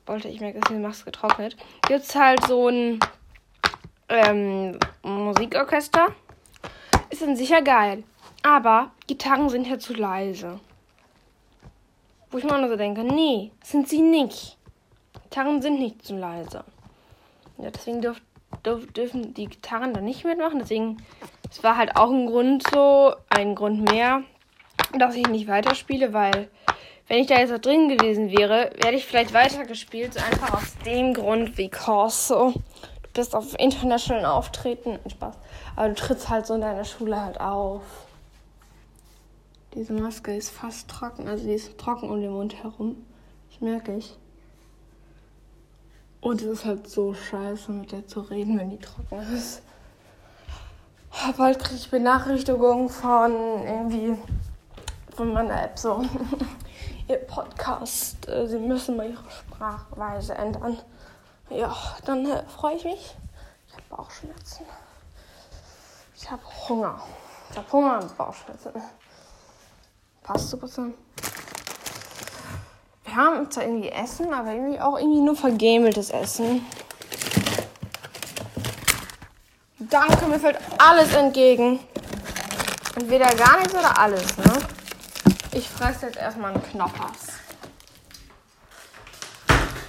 [0.06, 3.00] wollte ich mir die Maske getrocknet, gibt es halt so ein
[4.08, 6.14] ähm, Musikorchester.
[7.10, 8.04] Ist dann sicher geil.
[8.42, 10.60] Aber Gitarren sind ja zu leise.
[12.30, 14.58] Wo ich mir auch nur so denke, nee, sind sie nicht.
[15.24, 16.64] Gitarren sind nicht zu leise.
[17.58, 18.20] Ja, deswegen dürf,
[18.64, 20.60] dürf, dürfen die Gitarren da nicht mitmachen.
[20.60, 20.98] Deswegen,
[21.50, 24.22] es war halt auch ein Grund so, ein Grund mehr,
[24.98, 26.48] dass ich nicht weiterspiele, weil
[27.08, 30.14] wenn ich da jetzt da drin gewesen wäre, wäre ich vielleicht weitergespielt.
[30.14, 32.52] So einfach aus dem Grund, because so.
[33.02, 34.98] Du bist auf internationalen Auftreten.
[35.08, 35.34] Spaß.
[35.74, 37.82] Aber du trittst halt so in deiner Schule halt auf.
[39.74, 43.04] Diese Maske ist fast trocken, also die ist trocken um den Mund herum.
[43.50, 44.16] Das merke ich.
[46.20, 49.62] Und es ist halt so scheiße, mit der zu reden, wenn die trocken ist.
[51.36, 53.32] Bald kriege ich Benachrichtigungen von
[53.64, 54.16] irgendwie
[55.14, 56.04] von meiner App so.
[57.08, 60.78] Ihr Podcast, äh, sie müssen mal ihre Sprachweise ändern.
[61.48, 63.16] Ja, dann äh, freue ich mich.
[63.66, 64.66] Ich habe Bauchschmerzen.
[66.14, 67.00] Ich habe Hunger.
[67.50, 68.72] Ich habe Hunger und Bauchschmerzen.
[70.22, 70.94] Passt super zusammen.
[73.08, 76.66] Wir haben zwar irgendwie Essen, aber irgendwie auch irgendwie nur vergameltes Essen.
[79.78, 81.80] Danke, mir fällt alles entgegen.
[82.96, 84.52] Entweder gar nichts oder alles, ne?
[85.52, 87.28] Ich fresse jetzt erstmal einen Knoppers.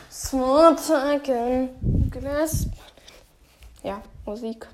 [0.10, 2.72] Small talking, grasp.
[3.84, 4.66] Ja, Musik.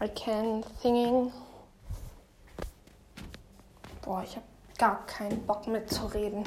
[0.00, 1.32] I can singing.
[4.02, 4.46] Boah, ich habe
[4.78, 6.44] gar keinen Bock mitzureden.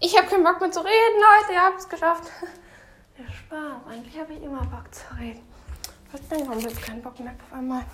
[0.00, 1.52] Ich habe keinen Bock mehr zu reden, Leute.
[1.52, 2.24] Ihr habt es geschafft.
[3.18, 3.86] Der Spaß.
[3.90, 5.42] Eigentlich habe ich immer Bock zu reden.
[6.12, 6.46] Was denn?
[6.48, 7.84] Warum ich keinen Bock mehr auf einmal?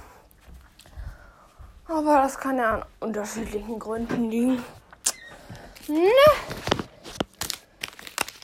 [1.86, 4.64] Aber das kann ja an unterschiedlichen Gründen liegen.
[5.88, 6.10] Ne?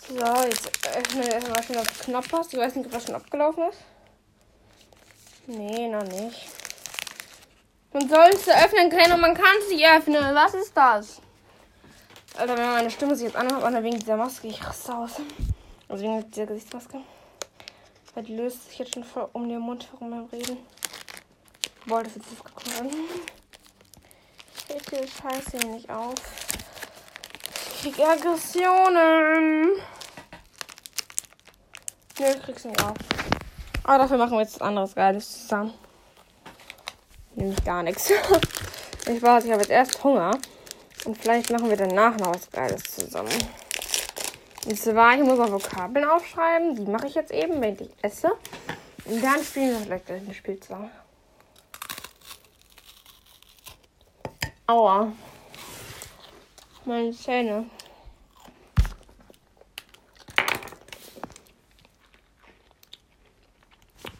[0.08, 2.52] So, jetzt öffnen wir erstmal schon das Knoppers.
[2.52, 3.78] Ich weiß nicht, ob das schon abgelaufen ist.
[5.46, 6.48] Nee, noch nicht.
[7.92, 10.34] Man soll es öffnen können und man kann es nicht öffnen.
[10.34, 11.20] Was ist das?
[12.36, 15.12] Alter, wenn meine Stimme sich jetzt anhört, oder wegen dieser Maske, ich raste aus.
[15.88, 17.00] Also wegen dieser Gesichtsmaske.
[18.14, 20.58] Weil die löst sich jetzt schon voll um den Mund herum beim Reden.
[21.86, 22.90] Boah, das ist jetzt gekommen.
[24.68, 26.14] Ich kriege Scheiße hier nicht auf.
[27.82, 29.62] Ich krieg Aggressionen.
[32.18, 32.96] Nö, ich krieg's nicht auf.
[33.84, 35.74] Aber dafür machen wir jetzt was anderes Geiles zusammen.
[37.34, 38.12] Nämlich gar nichts.
[39.06, 40.30] Ich weiß, ich habe jetzt erst Hunger.
[41.04, 43.32] Und vielleicht machen wir danach noch was Geiles zusammen.
[44.66, 46.76] Und zwar, ich muss noch Vokabeln aufschreiben.
[46.76, 48.30] Die mache ich jetzt eben, wenn ich esse.
[49.06, 50.90] Und dann spielen wir vielleicht gleich ein Spiel zusammen.
[54.66, 55.12] Aua.
[56.84, 57.64] Meine Zähne.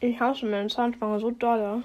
[0.01, 1.85] Ich hasse meinen Zahnspange so doll.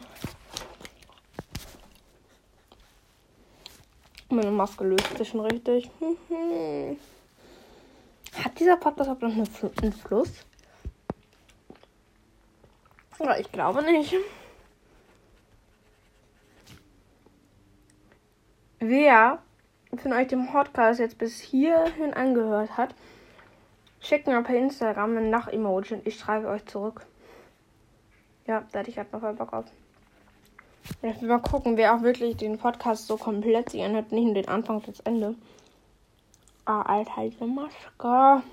[4.35, 5.89] Meine Maske löst sich schon richtig.
[8.43, 10.45] Hat dieser Podcast überhaupt noch einen Fluss?
[13.17, 14.13] Ja, ich glaube nicht.
[18.79, 19.39] Wer
[19.95, 22.93] von euch den Podcast jetzt bis hierhin angehört hat,
[24.01, 27.05] schickt mir per Instagram ein Nach-Emoji und ich schreibe euch zurück.
[28.47, 29.65] Ja, da hätte ich halt noch voll Bock auf.
[31.01, 34.47] Will mal gucken, wer auch wirklich den Podcast so komplett sich anhört, nicht nur den
[34.47, 35.35] Anfang und das Ende.
[36.65, 38.43] Ah, Alter, diese Maske.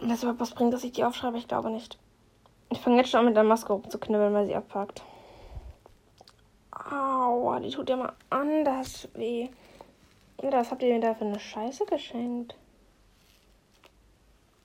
[0.00, 1.38] Weißt du, was bringt, dass ich die aufschreibe?
[1.38, 1.98] Ich glaube nicht.
[2.70, 5.02] Ich fange jetzt schon an mit der Maske rumzuknibbeln, weil sie abpackt.
[6.70, 7.16] Au.
[7.26, 9.48] Aua, die tut ja mal anders weh.
[10.38, 12.54] Was habt ihr mir da für eine Scheiße geschenkt?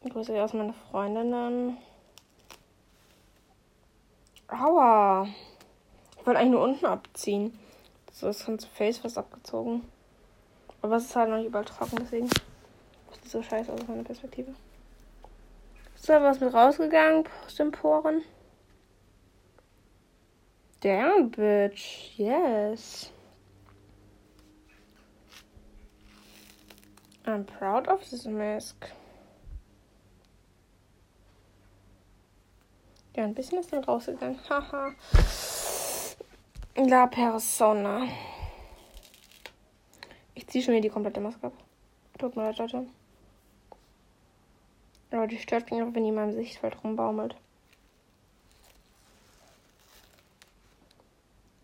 [0.09, 1.77] Grüße aus meine Freundinnen.
[4.47, 5.27] Aua.
[6.17, 7.57] Ich wollte eigentlich nur unten abziehen.
[8.11, 9.83] So ist von Face fast abgezogen.
[10.81, 12.41] Aber es ist halt noch nicht überall trocken, deswegen ist
[13.23, 14.53] das so scheiße aus meiner Perspektive.
[15.95, 18.23] So, was mit rausgegangen aus den Poren?
[20.79, 22.17] Damn, bitch.
[22.17, 23.11] Yes.
[27.23, 28.91] I'm proud of this mask.
[33.15, 34.39] Ja, ein bisschen ist dann rausgegangen.
[34.49, 34.93] Haha.
[36.75, 38.07] La Persona.
[40.33, 41.53] Ich ziehe schon wieder die komplette Maske ab.
[42.17, 42.87] Tut mir leid, Leute.
[45.11, 47.35] Aber die stört mich auch, wenn die in meinem Sichtfeld rumbaumelt.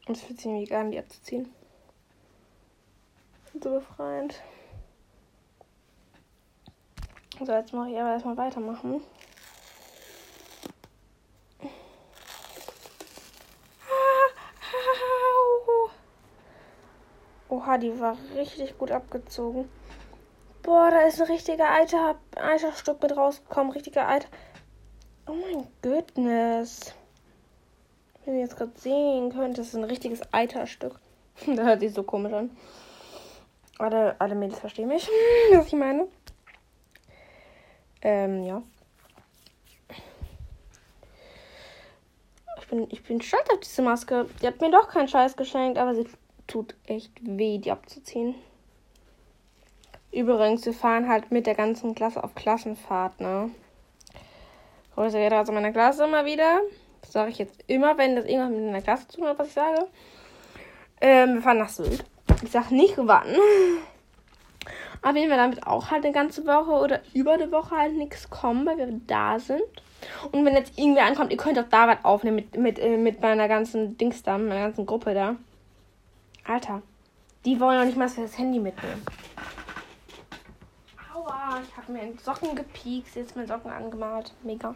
[0.05, 1.49] Und es fühlt sich irgendwie an, die abzuziehen.
[3.53, 4.41] So befreiend.
[7.39, 9.01] So, jetzt mache ich aber erstmal weitermachen.
[17.67, 19.69] Oha, die war richtig gut abgezogen.
[20.63, 23.73] Boah, da ist ein richtiger Eiter, Eiterstück mit rausgekommen.
[23.73, 24.29] Richtiger Eiter.
[25.27, 26.93] Oh mein Goodness.
[28.23, 30.97] Wenn ihr jetzt gerade sehen könnt, das ist ein richtiges Eiterstück.
[31.45, 32.55] das hört sich so komisch an.
[33.79, 35.09] Alle, alle Mädels verstehen mich,
[35.51, 36.07] was ich meine.
[38.01, 38.63] Ähm, ja.
[42.59, 44.29] Ich bin, ich bin stolz auf diese Maske.
[44.41, 46.07] Die hat mir doch keinen Scheiß geschenkt, aber sie
[46.47, 48.35] tut echt weh, die abzuziehen.
[50.11, 53.51] Übrigens, wir fahren halt mit der ganzen Klasse auf Klassenfahrt, ne?
[54.95, 56.61] Grüße geht also meiner Klasse immer wieder.
[57.01, 59.49] Das sage ich jetzt immer, wenn das irgendwas mit einer Klasse zu tun hat, was
[59.49, 59.87] ich sage.
[61.01, 62.03] Ähm, wir fahren nach Sylt.
[62.43, 63.35] Ich sag nicht wann.
[65.01, 68.29] Aber wenn wir damit auch halt eine ganze Woche oder über eine Woche halt nichts
[68.29, 69.61] kommen, weil wir da sind.
[70.31, 73.21] Und wenn jetzt irgendwer ankommt, ihr könnt auch da was aufnehmen mit, mit, äh, mit
[73.21, 75.35] meiner ganzen Dings da, meiner ganzen Gruppe da.
[76.47, 76.81] Alter,
[77.43, 79.05] die wollen noch nicht mal das Handy mitnehmen.
[81.13, 84.33] Aua, ich habe mir in Socken gepiekst, jetzt mit Socken angemalt.
[84.43, 84.73] Mega.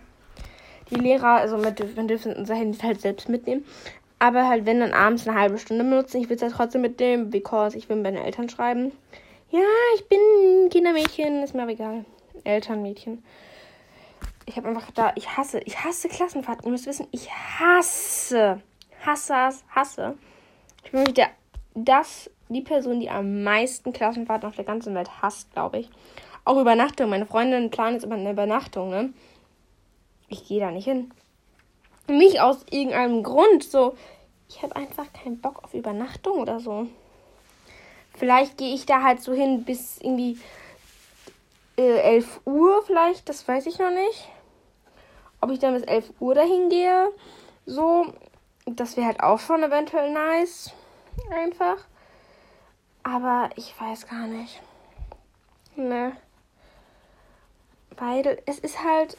[0.89, 3.65] Die Lehrer, also mit, wir dürfen unser Handy halt selbst mitnehmen.
[4.19, 7.29] Aber halt, wenn dann abends eine halbe Stunde benutzen, ich will es halt trotzdem mitnehmen,
[7.29, 8.91] because ich will mit meinen Eltern schreiben.
[9.49, 9.61] Ja,
[9.95, 10.19] ich bin
[10.69, 12.05] Kindermädchen, ist mir aber egal.
[12.43, 13.23] Elternmädchen.
[14.45, 16.65] Ich habe einfach da, ich hasse, ich hasse Klassenfahrten.
[16.65, 18.61] Ihr müsst wissen, ich hasse,
[19.05, 20.17] hasse, hasse.
[20.83, 21.29] Ich bin wirklich der
[21.73, 25.89] das die Person, die am meisten Klassenfahrten auf der ganzen Welt hasst, glaube ich.
[26.43, 27.09] Auch Übernachtung.
[27.09, 29.13] Meine Freundin plant jetzt immer eine Übernachtung, ne?
[30.27, 31.11] Ich gehe da nicht hin.
[32.07, 33.63] Nicht aus irgendeinem Grund.
[33.63, 33.95] So,
[34.49, 36.87] ich habe einfach keinen Bock auf Übernachtung oder so.
[38.17, 40.37] Vielleicht gehe ich da halt so hin bis irgendwie
[41.77, 43.29] äh, 11 Uhr, vielleicht.
[43.29, 44.29] Das weiß ich noch nicht.
[45.39, 47.09] Ob ich dann bis 11 Uhr dahin gehe.
[47.65, 48.07] So,
[48.65, 50.73] das wäre halt auch schon eventuell nice
[51.29, 51.77] einfach.
[53.03, 54.61] Aber ich weiß gar nicht.
[55.75, 56.13] Ne.
[57.97, 59.17] Weil es ist halt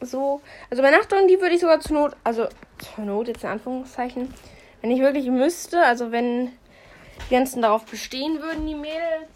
[0.00, 0.40] so.
[0.70, 4.32] Also Übernachtung, die würde ich sogar zur Not, also zur Not jetzt in Anführungszeichen,
[4.80, 6.52] wenn ich wirklich müsste, also wenn
[7.28, 9.28] die ganzen darauf bestehen würden, die Mädels,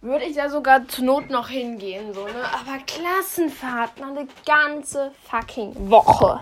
[0.00, 2.44] würde ich da sogar zur Not noch hingehen, so, ne?
[2.44, 6.40] Aber Klassenfahrten eine ganze fucking Woche.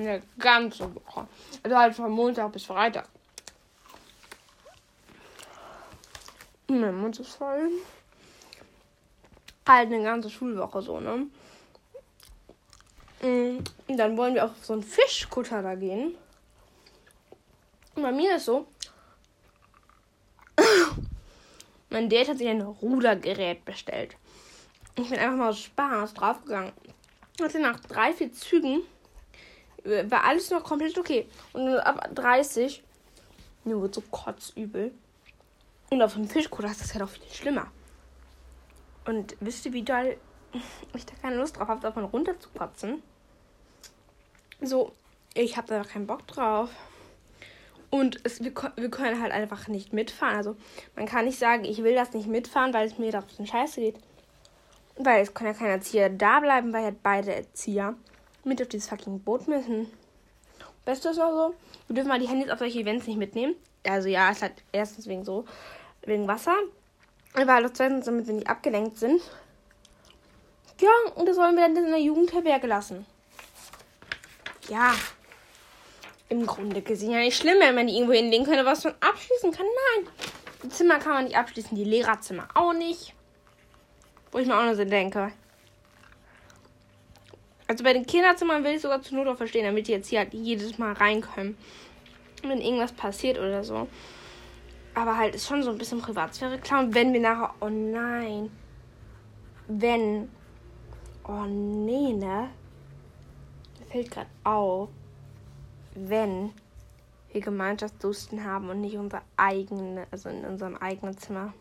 [0.00, 1.28] Eine ganze Woche.
[1.62, 3.06] Also halt von Montag bis Freitag.
[6.68, 7.70] Mein Mund ist voll.
[9.68, 11.26] Halt eine ganze Schulwoche so, ne?
[13.20, 13.58] Und
[13.88, 16.14] mm, dann wollen wir auf so einen Fischkutter da gehen.
[17.94, 18.66] Und bei mir ist so.
[21.90, 24.16] mein Date hat sich ein Rudergerät bestellt.
[24.96, 26.72] Ich bin einfach mal aus Spaß draufgegangen.
[27.38, 28.80] Hatte nach drei, vier Zügen
[29.84, 31.28] war alles noch komplett okay.
[31.52, 32.82] Und ab 30,
[33.64, 34.92] mir wurde so kotzübel.
[35.90, 37.66] Und auf dem Fischkutter ist das ja doch viel schlimmer.
[39.06, 40.16] Und wisst ihr, wie doll
[40.94, 43.02] ich da keine Lust drauf habe, davon runter zu kotzen?
[44.60, 44.92] So,
[45.34, 46.70] ich habe da keinen Bock drauf.
[47.90, 50.36] Und es, wir, wir, können halt einfach nicht mitfahren.
[50.36, 50.56] Also
[50.94, 53.80] man kann nicht sagen, ich will das nicht mitfahren, weil es mir auf den Scheiße
[53.80, 53.96] geht.
[54.96, 57.96] Weil es kann ja kein Erzieher da bleiben, weil ja beide Erzieher
[58.44, 59.90] mit auf dieses fucking Boot müssen.
[60.84, 61.54] Beste ist auch so,
[61.86, 63.54] wir dürfen mal die Handys auf solche Events nicht mitnehmen.
[63.86, 65.44] Also ja, ist halt erstens wegen so,
[66.02, 66.56] wegen Wasser.
[67.34, 69.20] Aber halt zweitens, damit wir nicht abgelenkt sind.
[70.80, 73.06] Ja, und das wollen wir dann in der Jugendherberge lassen.
[74.68, 74.94] ja,
[76.30, 79.50] im Grunde gesehen ja nicht schlimm, wenn man die irgendwo hinlegen könnte, was man abschließen
[79.50, 79.66] kann.
[79.66, 80.12] Nein,
[80.62, 83.14] die Zimmer kann man nicht abschließen, die Lehrerzimmer auch nicht.
[84.30, 85.32] Wo ich mir auch noch so denke.
[87.70, 90.18] Also bei den Kinderzimmern will ich sogar zur Not auch verstehen, damit die jetzt hier
[90.18, 91.56] halt jedes Mal rein können.
[92.42, 93.86] Wenn irgendwas passiert oder so.
[94.92, 96.80] Aber halt ist schon so ein bisschen Privatsphäre klar.
[96.80, 97.54] Und wenn wir nachher.
[97.60, 98.50] Oh nein.
[99.68, 100.28] Wenn.
[101.22, 102.50] Oh nee, ne?
[103.78, 104.88] Mir fällt gerade auf.
[105.94, 106.52] Wenn
[107.32, 111.54] wir Gemeinschaftsdusten haben und nicht unser eigene, also in unserem eigenen Zimmer.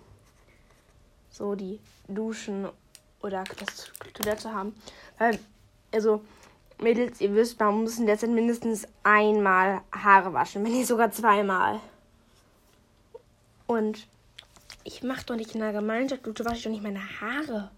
[1.29, 2.67] So die Duschen
[3.21, 4.73] oder das Toilette haben.
[5.19, 5.37] Weil
[5.91, 6.21] also
[6.81, 11.11] Mädels, ihr wisst, man muss in der Zeit mindestens einmal Haare waschen, wenn nicht sogar
[11.11, 11.79] zweimal.
[13.67, 14.07] Und
[14.83, 17.69] ich mache doch nicht in der Gemeinschaft, du wasche ich doch nicht meine Haare.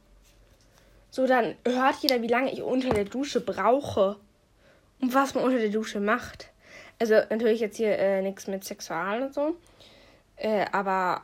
[1.09, 4.15] So, dann hört jeder, wie lange ich unter der Dusche brauche.
[5.01, 6.51] Und was man unter der Dusche macht.
[6.99, 9.57] Also natürlich jetzt hier äh, nichts mit Sexual und so.
[10.35, 11.23] Äh, aber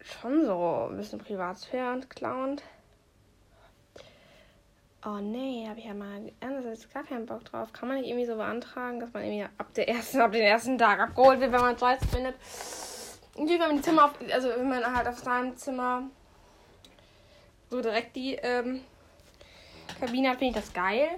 [0.00, 2.60] schon so ein bisschen Privatsphäre und Clown.
[5.10, 7.72] Oh nee, habe ich ja mal einerseits gar keinen Bock drauf.
[7.72, 10.76] Kann man nicht irgendwie so beantragen, dass man irgendwie ab, der ersten, ab dem ersten
[10.76, 12.34] Tag abgeholt wird, wenn man Scheiß findet?
[13.34, 16.02] Irgendwie, wenn man die Zimmer auf, also wenn man halt auf seinem Zimmer
[17.70, 18.82] so direkt die ähm,
[19.98, 21.08] Kabine hat, finde ich das geil.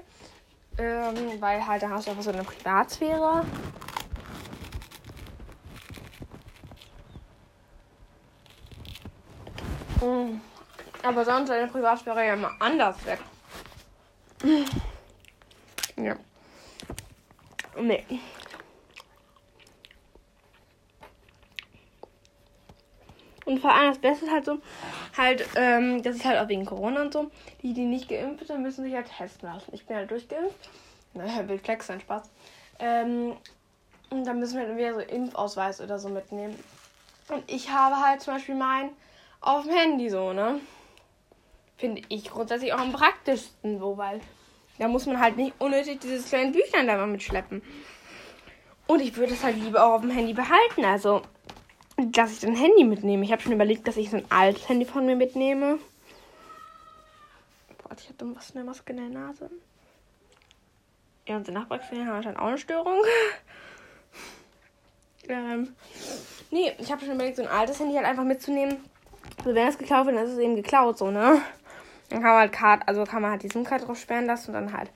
[0.78, 3.44] Ähm, weil halt da hast du einfach so eine Privatsphäre.
[10.00, 10.40] Mhm.
[11.02, 13.18] Aber sonst deine Privatsphäre ja immer anders weg.
[15.96, 16.16] Ja.
[17.78, 18.04] Nee.
[23.44, 24.58] Und vor allem das Beste ist halt so,
[25.16, 27.30] halt, ähm, das ist halt auch wegen Corona und so.
[27.62, 29.74] Die, die nicht geimpft sind, müssen sich halt testen lassen.
[29.74, 30.70] Ich bin halt durchgeimpft.
[31.14, 32.30] Naja, will Flex sein Spaß.
[32.78, 33.36] Ähm,
[34.10, 36.56] und dann müssen wir halt wieder so Impfausweis oder so mitnehmen.
[37.28, 38.90] Und ich habe halt zum Beispiel meinen
[39.40, 40.60] auf dem Handy so, ne?
[41.80, 44.20] Finde ich grundsätzlich auch am praktischsten so, weil
[44.78, 47.62] da muss man halt nicht unnötig dieses kleine Büchlein da mal mitschleppen.
[48.86, 50.84] Und ich würde es halt lieber auch auf dem Handy behalten.
[50.84, 51.22] Also,
[51.96, 53.24] dass ich ein Handy mitnehme.
[53.24, 55.78] Ich habe schon überlegt, dass ich so ein altes Handy von mir mitnehme.
[57.82, 59.50] Boah, ich hatte was in der Maske in der Nase.
[61.26, 63.00] Ja, unsere Nachbarkinder haben anscheinend auch eine Störung.
[65.28, 65.74] ähm,
[66.50, 68.84] nee, ich habe schon überlegt, so ein altes Handy halt einfach mitzunehmen.
[69.38, 71.40] Also wenn es geklaut wird, dann ist es eben geklaut, so, ne?
[72.10, 74.54] Dann kann man halt Card, also kann man halt die SIM-Karte drauf sperren lassen und
[74.54, 74.90] dann halt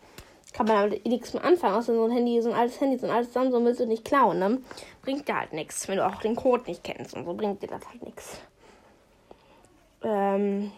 [0.52, 1.74] kann man damit nichts mehr anfangen.
[1.74, 4.04] Außer so ein Handy, so ein altes Handy, so ein altes Samsung willst du nicht
[4.04, 4.60] klauen, ne?
[5.02, 7.66] Bringt dir halt nichts, wenn du auch den Code nicht kennst und so bringt dir
[7.66, 8.40] das halt nichts.
[10.02, 10.72] Ähm.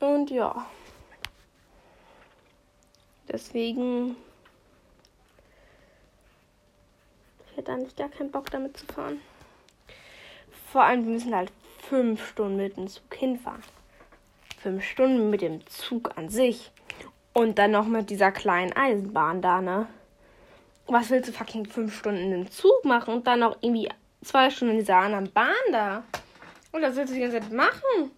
[0.00, 0.66] Und ja.
[3.30, 4.16] Deswegen.
[7.50, 9.20] Ich hätte eigentlich gar keinen Bock damit zu fahren.
[10.72, 13.62] Vor allem, wir müssen halt fünf Stunden mit dem Zug hinfahren.
[14.62, 16.70] Fünf Stunden mit dem Zug an sich.
[17.32, 19.86] Und dann noch mit dieser kleinen Eisenbahn da, ne?
[20.86, 23.88] Was willst du fucking fünf Stunden im Zug machen und dann noch irgendwie
[24.24, 26.02] zwei Stunden in dieser anderen Bahn da?
[26.72, 28.10] Und was willst du die ganze Zeit machen?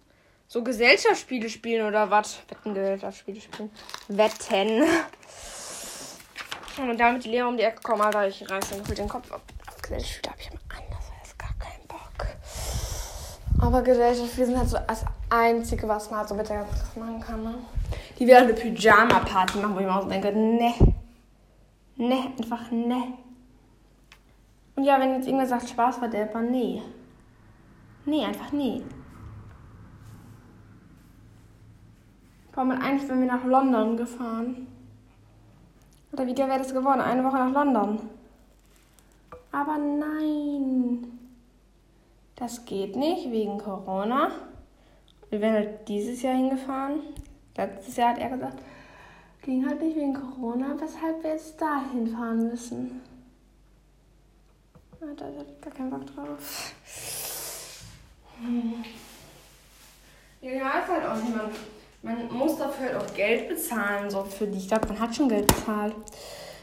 [0.47, 2.41] So Gesellschaftsspiele spielen oder was?
[2.49, 3.71] Wettengesellschaftsspiele spielen.
[4.07, 4.83] Wetten.
[6.77, 9.41] Und damit die Lehrer um die Ecke kommen, Alter, ich reiße mir den Kopf ab.
[9.81, 12.27] Gesellschaftsspiele habe ich immer anders als gar keinen Bock.
[13.61, 16.97] Aber Gesellschaftsspiele sind halt so das Einzige, was man halt so mit der ganzen Kraft
[16.97, 17.53] machen kann, ne?
[18.17, 20.73] Die werden eine Pyjama-Party machen, wo ich mir auch so denke, ne.
[21.95, 23.13] Ne, einfach ne.
[24.75, 26.81] Und ja, wenn jetzt irgendwer sagt, Spaß war der, aber nee.
[28.05, 28.81] Nee, einfach nee.
[32.53, 34.67] Warum man eigentlich, wenn wir nach London gefahren?
[36.11, 36.99] Oder wie wäre das geworden?
[36.99, 38.09] Eine Woche nach London.
[39.51, 41.20] Aber nein.
[42.41, 44.31] Das geht nicht wegen Corona.
[45.29, 47.01] Wir wären halt dieses Jahr hingefahren.
[47.55, 48.63] Letztes Jahr hat er gesagt,
[49.43, 52.99] ging halt nicht wegen Corona, weshalb wir jetzt dahin fahren müssen.
[54.99, 56.73] Da habe ich gar keinen Bock drauf.
[58.39, 58.85] Hm.
[60.41, 61.35] Ja, ist halt auch nicht.
[62.01, 64.09] Man, muss dafür halt auch Geld bezahlen.
[64.09, 65.93] So für die, ich glaube, man hat schon Geld bezahlt.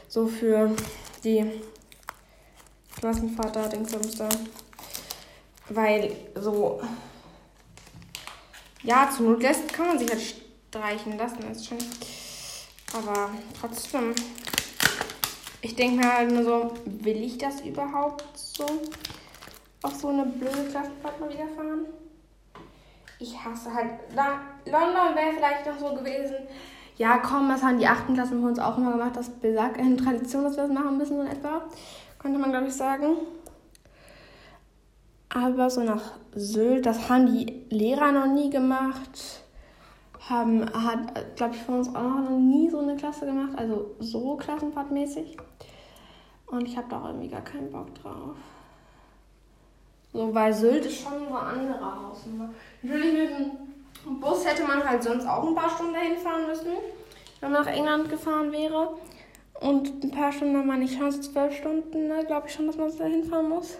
[0.09, 0.75] So für
[1.23, 1.49] die
[2.99, 4.27] Klassenvater, Dingsbums da.
[5.69, 6.81] Weil so.
[8.83, 9.41] Ja, zur Not
[9.71, 10.21] kann man sich halt
[10.69, 11.77] streichen lassen, ist schon.
[12.93, 14.15] Aber trotzdem.
[15.61, 18.65] Ich denke mir halt nur so, will ich das überhaupt so?
[19.81, 21.85] Auf so eine blöde Klassenfahrt mal wieder fahren?
[23.19, 23.91] Ich hasse halt.
[24.15, 26.35] Da, London wäre vielleicht noch so gewesen.
[26.97, 29.15] Ja, komm, das haben die achten Klassen von uns auch immer gemacht.
[29.15, 31.61] Das besagt eine Tradition, dass wir das machen müssen, so etwa.
[32.17, 33.15] Könnte man, glaube ich, sagen.
[35.29, 39.43] Aber so nach Sylt, das haben die Lehrer noch nie gemacht.
[40.27, 43.51] Haben, hat, glaube ich, von uns auch noch nie so eine Klasse gemacht.
[43.55, 45.37] Also so klassenfahrtmäßig.
[46.47, 48.35] Und ich habe da auch irgendwie gar keinen Bock drauf.
[50.11, 52.49] So, weil Sylt ist schon eine andere Hausnummer.
[52.81, 56.71] Natürlich mit dem Bus hätte man halt sonst auch ein paar Stunden dahin fahren müssen,
[57.39, 58.97] wenn man nach England gefahren wäre.
[59.59, 62.77] Und ein paar Stunden haben wir nicht Chance, zwölf Stunden, ne, glaube ich schon, dass
[62.77, 63.77] man da hinfahren muss.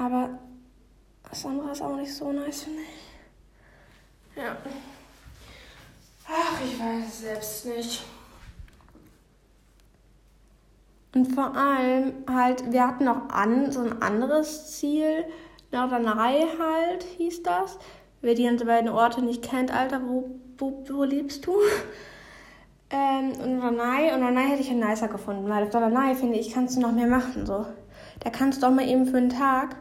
[0.00, 0.30] Aber
[1.28, 4.42] das andere ist auch nicht so nice, finde ich.
[4.42, 4.56] Ja.
[6.26, 8.04] Ach, ich weiß es selbst nicht.
[11.14, 15.24] Und vor allem halt, wir hatten noch an, so ein anderes Ziel,
[15.70, 17.78] Norderney halt, hieß das.
[18.22, 21.54] Wer die beiden Orte nicht kennt, Alter, wo, wo, wo lebst du?
[22.92, 26.52] Ähm, und Norderney, und Norderney hätte ich ja nicer gefunden, weil auf Norderney, finde ich,
[26.52, 27.64] kannst du noch mehr machen, so.
[28.18, 29.76] Da kannst du doch mal eben für einen Tag,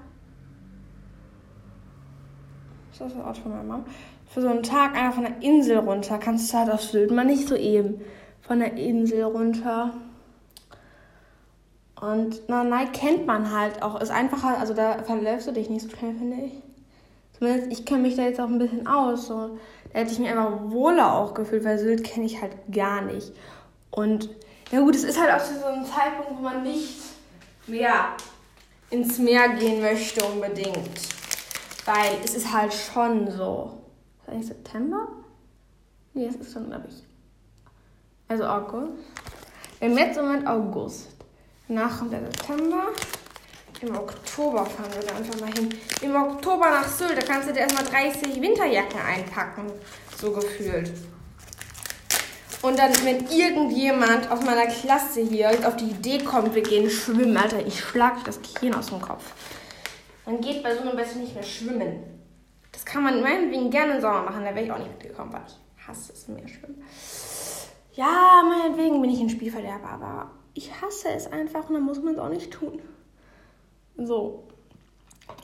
[3.00, 3.86] ist das ein Ort von meiner Mom?
[4.30, 7.26] Für so einen Tag einfach von der Insel runter, kannst du halt auf Sylt mal
[7.26, 8.02] nicht so eben
[8.42, 9.94] von der Insel runter.
[12.00, 14.00] Und Nanai kennt man halt auch.
[14.00, 16.54] Ist einfacher, also da verläufst du dich nicht so schnell, finde ich.
[17.38, 19.28] Zumindest ich kenne mich da jetzt auch ein bisschen aus.
[19.28, 19.58] So.
[19.92, 23.32] Da hätte ich mich einfach wohler auch gefühlt, weil Sylt kenne ich halt gar nicht.
[23.92, 24.30] Und
[24.72, 27.00] ja gut, es ist halt auch so ein Zeitpunkt, wo man nicht
[27.66, 28.10] mehr
[28.90, 31.19] ins Meer gehen möchte unbedingt.
[31.86, 33.82] Weil es ist halt schon so.
[34.22, 35.08] Ist eigentlich September?
[36.14, 37.04] Nee, es ist schon, glaube ich.
[38.28, 38.94] Also August.
[39.80, 41.08] Im jetzt im Moment August.
[41.68, 42.88] Nach kommt der September.
[43.82, 45.70] Im Oktober fahren wir da einfach mal hin.
[46.02, 49.72] Im Oktober nach Sylt, da kannst du dir erstmal 30 Winterjacken einpacken.
[50.18, 50.92] So gefühlt.
[52.62, 57.38] Und dann, wenn irgendjemand aus meiner Klasse hier auf die Idee kommt, wir gehen schwimmen,
[57.38, 59.24] Alter, ich schlag das Gehirn aus dem Kopf.
[60.30, 62.04] Man geht bei so einem Bett nicht mehr schwimmen.
[62.72, 65.42] Das kann man meinetwegen gerne im Sommer machen, da wäre ich auch nicht mitgekommen, weil
[65.48, 66.84] ich hasse es mehr schwimmen.
[67.96, 72.14] Ja, meinetwegen bin ich ein Spielverderber, aber ich hasse es einfach und dann muss man
[72.14, 72.80] es auch nicht tun.
[73.98, 74.44] So.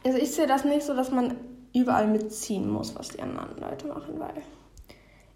[0.06, 1.36] Also ich sehe das nicht so, dass man
[1.74, 4.44] überall mitziehen muss, was die anderen Leute machen, weil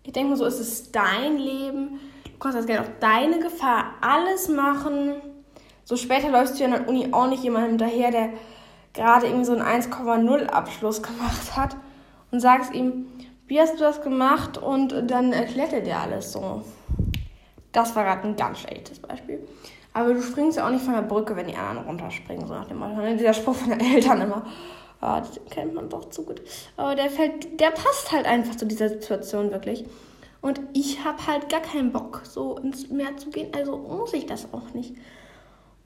[0.04, 2.00] ich denke mal so, es ist dein Leben.
[2.24, 5.14] Du kannst das Geld auf deine Gefahr alles machen.
[5.86, 8.30] So später läufst du ja an der Uni auch nicht jemandem hinterher, der
[8.94, 11.76] gerade irgendwie so einen 1,0 Abschluss gemacht hat
[12.32, 13.08] und sagst ihm,
[13.48, 14.58] wie hast du das gemacht?
[14.58, 16.64] Und dann erklärt er dir alles so.
[17.72, 19.48] Das war gerade ein ganz schlechtes Beispiel.
[19.94, 22.68] Aber du springst ja auch nicht von der Brücke, wenn die anderen runterspringen, so nach
[22.68, 23.02] dem Motto.
[23.18, 24.46] Dieser Spruch von den Eltern immer.
[25.02, 26.42] Oh, den kennt man doch zu gut.
[26.78, 29.86] Aber der fällt, der passt halt einfach zu dieser Situation wirklich.
[30.42, 33.52] Und ich habe halt gar keinen Bock, so ins Meer zu gehen.
[33.56, 34.96] Also muss ich das auch nicht.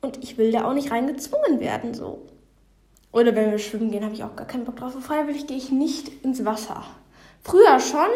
[0.01, 2.21] Und ich will da auch nicht reingezwungen werden, so.
[3.14, 4.91] Oder wenn wir schwimmen gehen, habe ich auch gar keinen Bock drauf.
[4.91, 6.84] So freiwillig gehe ich nicht ins Wasser.
[7.43, 8.09] Früher schon,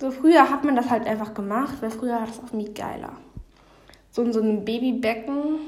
[0.00, 3.12] so früher hat man das halt einfach gemacht, weil früher war das auch nie geiler.
[4.10, 5.58] So in so einem Babybecken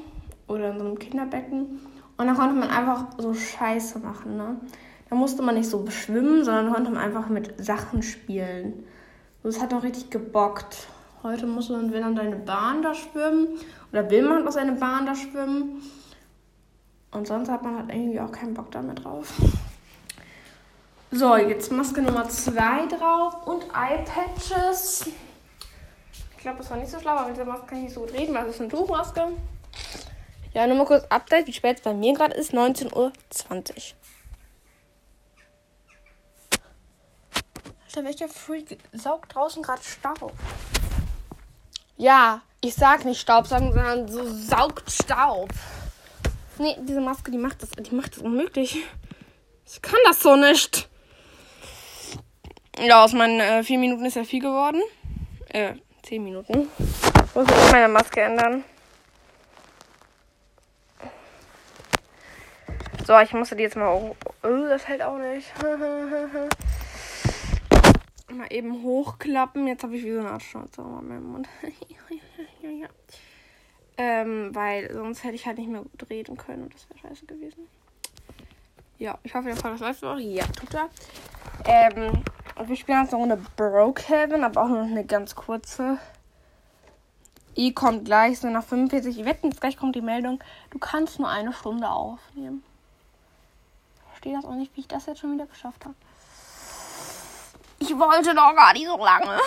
[0.47, 1.81] oder in so einem Kinderbecken.
[2.17, 4.57] Und dann konnte man einfach so Scheiße machen, ne?
[5.11, 8.85] Da musste man nicht so schwimmen, sondern konnte man einfach mit Sachen spielen.
[9.43, 10.89] Das hat auch richtig gebockt.
[11.23, 13.49] Heute muss man, will dann deine Bahn da schwimmen.
[13.93, 15.83] Oder will man auch seine Bahn da schwimmen.
[17.15, 19.33] Und sonst hat man halt irgendwie auch keinen Bock damit drauf.
[21.11, 25.09] So, jetzt Maske Nummer 2 drauf und Eyepatches.
[26.33, 28.01] Ich glaube, das war nicht so schlau, aber mit der Maske kann ich nicht so
[28.01, 29.29] gut reden, weil es ist eine Tuchmaske.
[30.53, 32.53] Ja, nur mal kurz Update, wie spät es bei mir gerade ist.
[32.53, 33.13] 19.20 Uhr.
[37.87, 40.33] Alter, welcher Freak saugt draußen gerade Staub?
[41.97, 45.51] Ja, ich sag nicht Staub, sondern so saugt Staub.
[46.59, 48.85] Nee, diese Maske, die macht das, die macht das unmöglich.
[49.67, 50.89] Ich kann das so nicht.
[52.79, 54.83] Ja, aus meinen äh, vier Minuten ist ja viel geworden.
[55.49, 56.69] Äh, zehn Minuten.
[56.79, 58.65] Ich muss jetzt meine Maske ändern.
[63.07, 63.89] So, ich musste die jetzt mal.
[63.89, 65.53] Oh das hält auch nicht.
[68.35, 69.67] mal eben hochklappen.
[69.67, 71.49] Jetzt habe ich wie so eine Art Schnauze in meinem Mund.
[73.97, 77.27] ähm, weil sonst hätte ich halt nicht mehr gut reden können und das wäre scheiße
[77.27, 77.69] gewesen.
[78.99, 80.19] Ja, ich hoffe, der das läuft auch.
[80.19, 80.89] Ja, tut er.
[81.65, 82.23] Ähm,
[82.57, 85.99] und wir spielen jetzt eine Runde Brokehaven, aber auch nur eine ganz kurze.
[87.57, 89.19] I kommt gleich, so nach 45.
[89.19, 92.65] Ich wette, gleich kommt die Meldung, du kannst nur eine Stunde aufnehmen.
[93.97, 95.95] Ich verstehe das auch nicht, wie ich das jetzt schon wieder geschafft habe.
[97.79, 99.39] Ich wollte doch gar nicht so lange.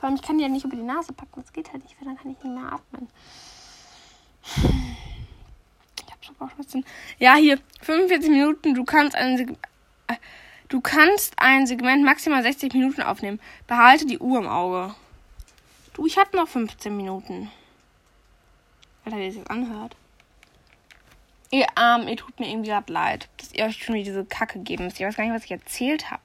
[0.00, 1.42] Vor allem, ich kann die ja nicht über die Nase packen.
[1.42, 3.08] Das geht halt nicht, weil dann kann ich nicht mehr atmen.
[6.06, 6.86] Ich hab so Bauchschmerzen.
[7.18, 8.74] Ja, hier, 45 Minuten.
[8.74, 9.50] Du kannst ein Seg
[10.06, 10.16] äh,
[10.70, 13.40] Du kannst ein Segment maximal 60 Minuten aufnehmen.
[13.66, 14.94] Behalte die Uhr im Auge.
[15.92, 17.50] Du, ich hab noch 15 Minuten.
[19.04, 19.96] Alter, wie das jetzt anhört.
[21.50, 24.60] Ihr Arm, ihr tut mir irgendwie gerade leid, dass ihr euch schon wieder diese Kacke
[24.60, 25.00] geben müsst.
[25.00, 26.22] Ich weiß gar nicht, was ich erzählt habe.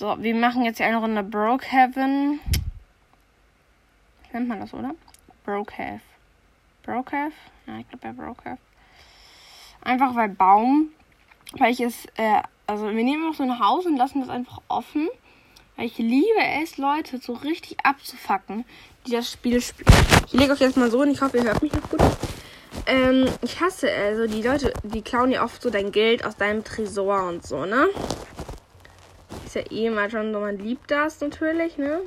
[0.00, 2.40] So, wir machen jetzt hier eine Runde Brokehaven.
[4.32, 4.94] Nennt man das, oder?
[5.44, 6.00] Brokehaven.
[6.82, 7.34] Brokehaven?
[7.66, 8.58] Ja, ich glaube ja Brokehaven.
[9.82, 10.88] Einfach weil Baum,
[11.58, 14.62] weil ich es, äh, also wir nehmen noch so ein Haus und lassen das einfach
[14.68, 15.10] offen.
[15.76, 18.64] Weil ich liebe es, Leute so richtig abzufacken,
[19.06, 19.92] die das Spiel spielen.
[20.26, 22.00] Ich lege euch jetzt mal so und ich hoffe, ihr hört mich noch gut.
[22.86, 26.64] Ähm, ich hasse also die Leute, die klauen ja oft so dein Geld aus deinem
[26.64, 27.90] Tresor und so, ne?
[29.50, 32.02] Ist ja eh mal schon so, man liebt das natürlich, ne?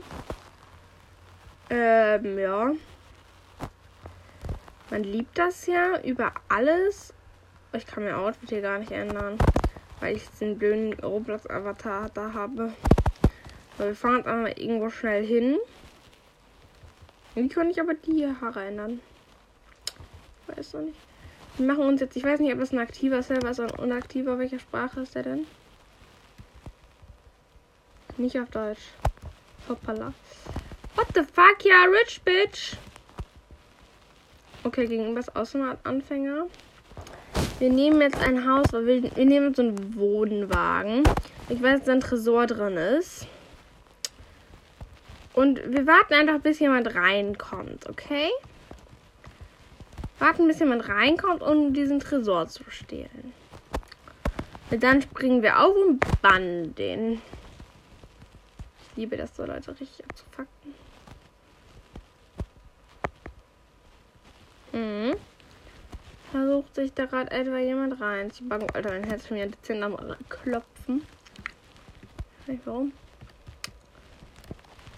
[1.70, 2.72] Ähm, ja.
[4.90, 7.14] Man liebt das ja über alles.
[7.74, 9.38] Ich kann mir Outfit hier gar nicht ändern,
[10.00, 12.72] weil ich den blöden Roblox-Avatar da habe.
[13.78, 15.58] So, wir fahren jetzt einmal irgendwo schnell hin.
[17.36, 19.02] Wie kann ich aber die Haare ändern?
[20.48, 21.00] Weiß noch nicht.
[21.58, 23.84] Wir machen uns jetzt, ich weiß nicht, ob das ein aktiver Server ist oder ein
[23.84, 24.40] unaktiver.
[24.40, 25.46] Welche Sprache ist der denn?
[28.18, 28.82] Nicht auf Deutsch.
[29.68, 30.14] Hoppala.
[30.96, 32.76] What the fuck, ja, rich bitch.
[34.64, 36.48] Okay, gegenüber ist auch so ein Anfänger.
[37.60, 41.04] Wir nehmen jetzt ein Haus, weil wir, wir nehmen so einen Wohnwagen.
[41.50, 43.28] Ich weiß, dass ein Tresor drin ist.
[45.34, 48.30] Und wir warten einfach, bis jemand reinkommt, okay?
[50.20, 53.34] Warten, bis jemand reinkommt, um diesen Tresor zu stehlen.
[54.70, 57.22] Und dann springen wir auf und bannen den.
[58.94, 60.76] Ich liebe das so, Leute, richtig abzufacken.
[64.72, 65.16] Mhm.
[66.32, 68.68] Versucht sich da gerade etwa jemand rein zu backen.
[68.72, 69.98] Alter, mein Herz wieder dezent am
[70.30, 71.02] Klopfen.
[71.02, 72.92] Ich weiß nicht warum.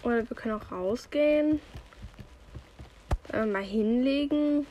[0.04, 1.62] Oder wir können auch rausgehen.
[3.32, 4.68] Äh, mal hinlegen.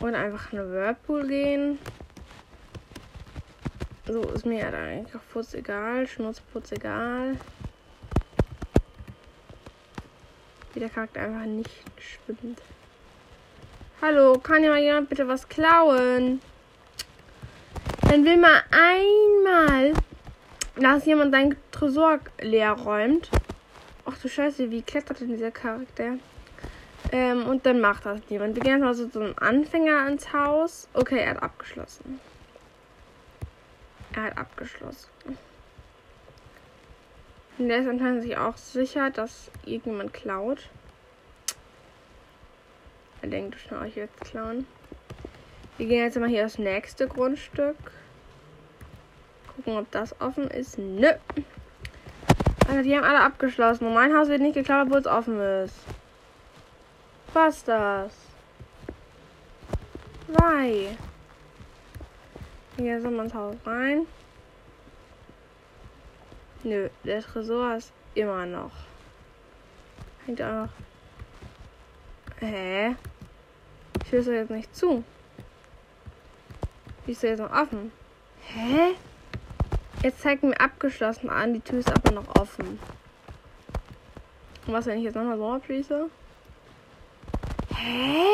[0.00, 1.78] Und einfach in eine Whirlpool gehen.
[4.06, 6.06] So ist mir halt eigentlich auch Putz egal.
[6.06, 7.38] Schmutzputz egal.
[10.74, 12.60] Wie der Charakter einfach nicht schwimmt.
[14.02, 16.40] Hallo, kann ja mal jemand bitte was klauen?
[18.02, 19.92] Dann will mal einmal,
[20.74, 23.30] dass jemand dein Tresor leer räumt.
[24.04, 26.18] Ach du Scheiße, wie klettert denn dieser Charakter?
[27.12, 28.56] Ähm, und dann macht das niemand.
[28.56, 30.88] Wir gehen mal so zum Anfänger ins Haus.
[30.92, 32.18] Okay, er hat abgeschlossen.
[34.12, 35.08] Er hat abgeschlossen.
[37.64, 40.68] Und der ist anscheinend sich auch sicher, dass irgendjemand klaut.
[43.22, 44.66] Er denkt, ich euch jetzt klauen.
[45.78, 47.78] Wir gehen jetzt mal hier aufs nächste Grundstück.
[49.56, 50.76] Gucken, ob das offen ist.
[50.76, 51.08] Nö.
[52.68, 53.86] Also die haben alle abgeschlossen.
[53.86, 55.76] Und mein Haus wird nicht geklaut, obwohl es offen ist.
[57.32, 58.12] Was das?
[60.28, 60.88] Why?
[62.76, 64.06] Hier sind wir ins Haus rein.
[66.64, 68.72] Nö, der Tresor ist immer noch.
[70.24, 70.68] Hängt auch noch.
[72.40, 72.96] Hä?
[74.02, 75.04] Ich höre jetzt nicht zu.
[77.06, 77.92] Die ist jetzt noch offen.
[78.40, 78.94] Hä?
[80.02, 82.78] Jetzt zeigt mir abgeschlossen an, die Tür ist aber noch offen.
[84.66, 86.08] Und was, wenn ich jetzt nochmal so abschließe?
[87.76, 88.24] Hä?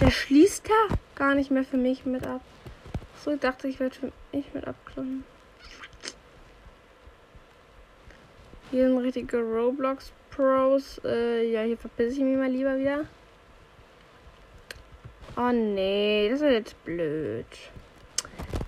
[0.00, 2.40] Der schließt da gar nicht mehr für mich mit ab.
[3.24, 5.24] So, ich dachte, ich werde für mich mit abgeschlossen.
[8.76, 11.00] Hier sind richtige Roblox Pros.
[11.02, 13.06] Äh, ja, hier verpisse ich mich mal lieber wieder.
[15.34, 17.46] Oh nee, das ist jetzt blöd.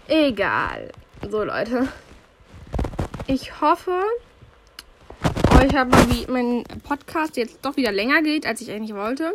[0.07, 0.93] Egal.
[1.31, 1.89] So, Leute.
[3.27, 4.01] Ich hoffe,
[5.61, 5.89] euch hat
[6.31, 9.35] mein Podcast jetzt doch wieder länger geht, als ich eigentlich wollte,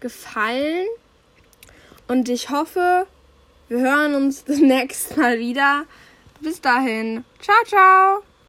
[0.00, 0.88] gefallen.
[2.08, 3.06] Und ich hoffe,
[3.68, 5.84] wir hören uns das nächste Mal wieder.
[6.40, 7.24] Bis dahin.
[7.40, 8.27] Ciao, ciao.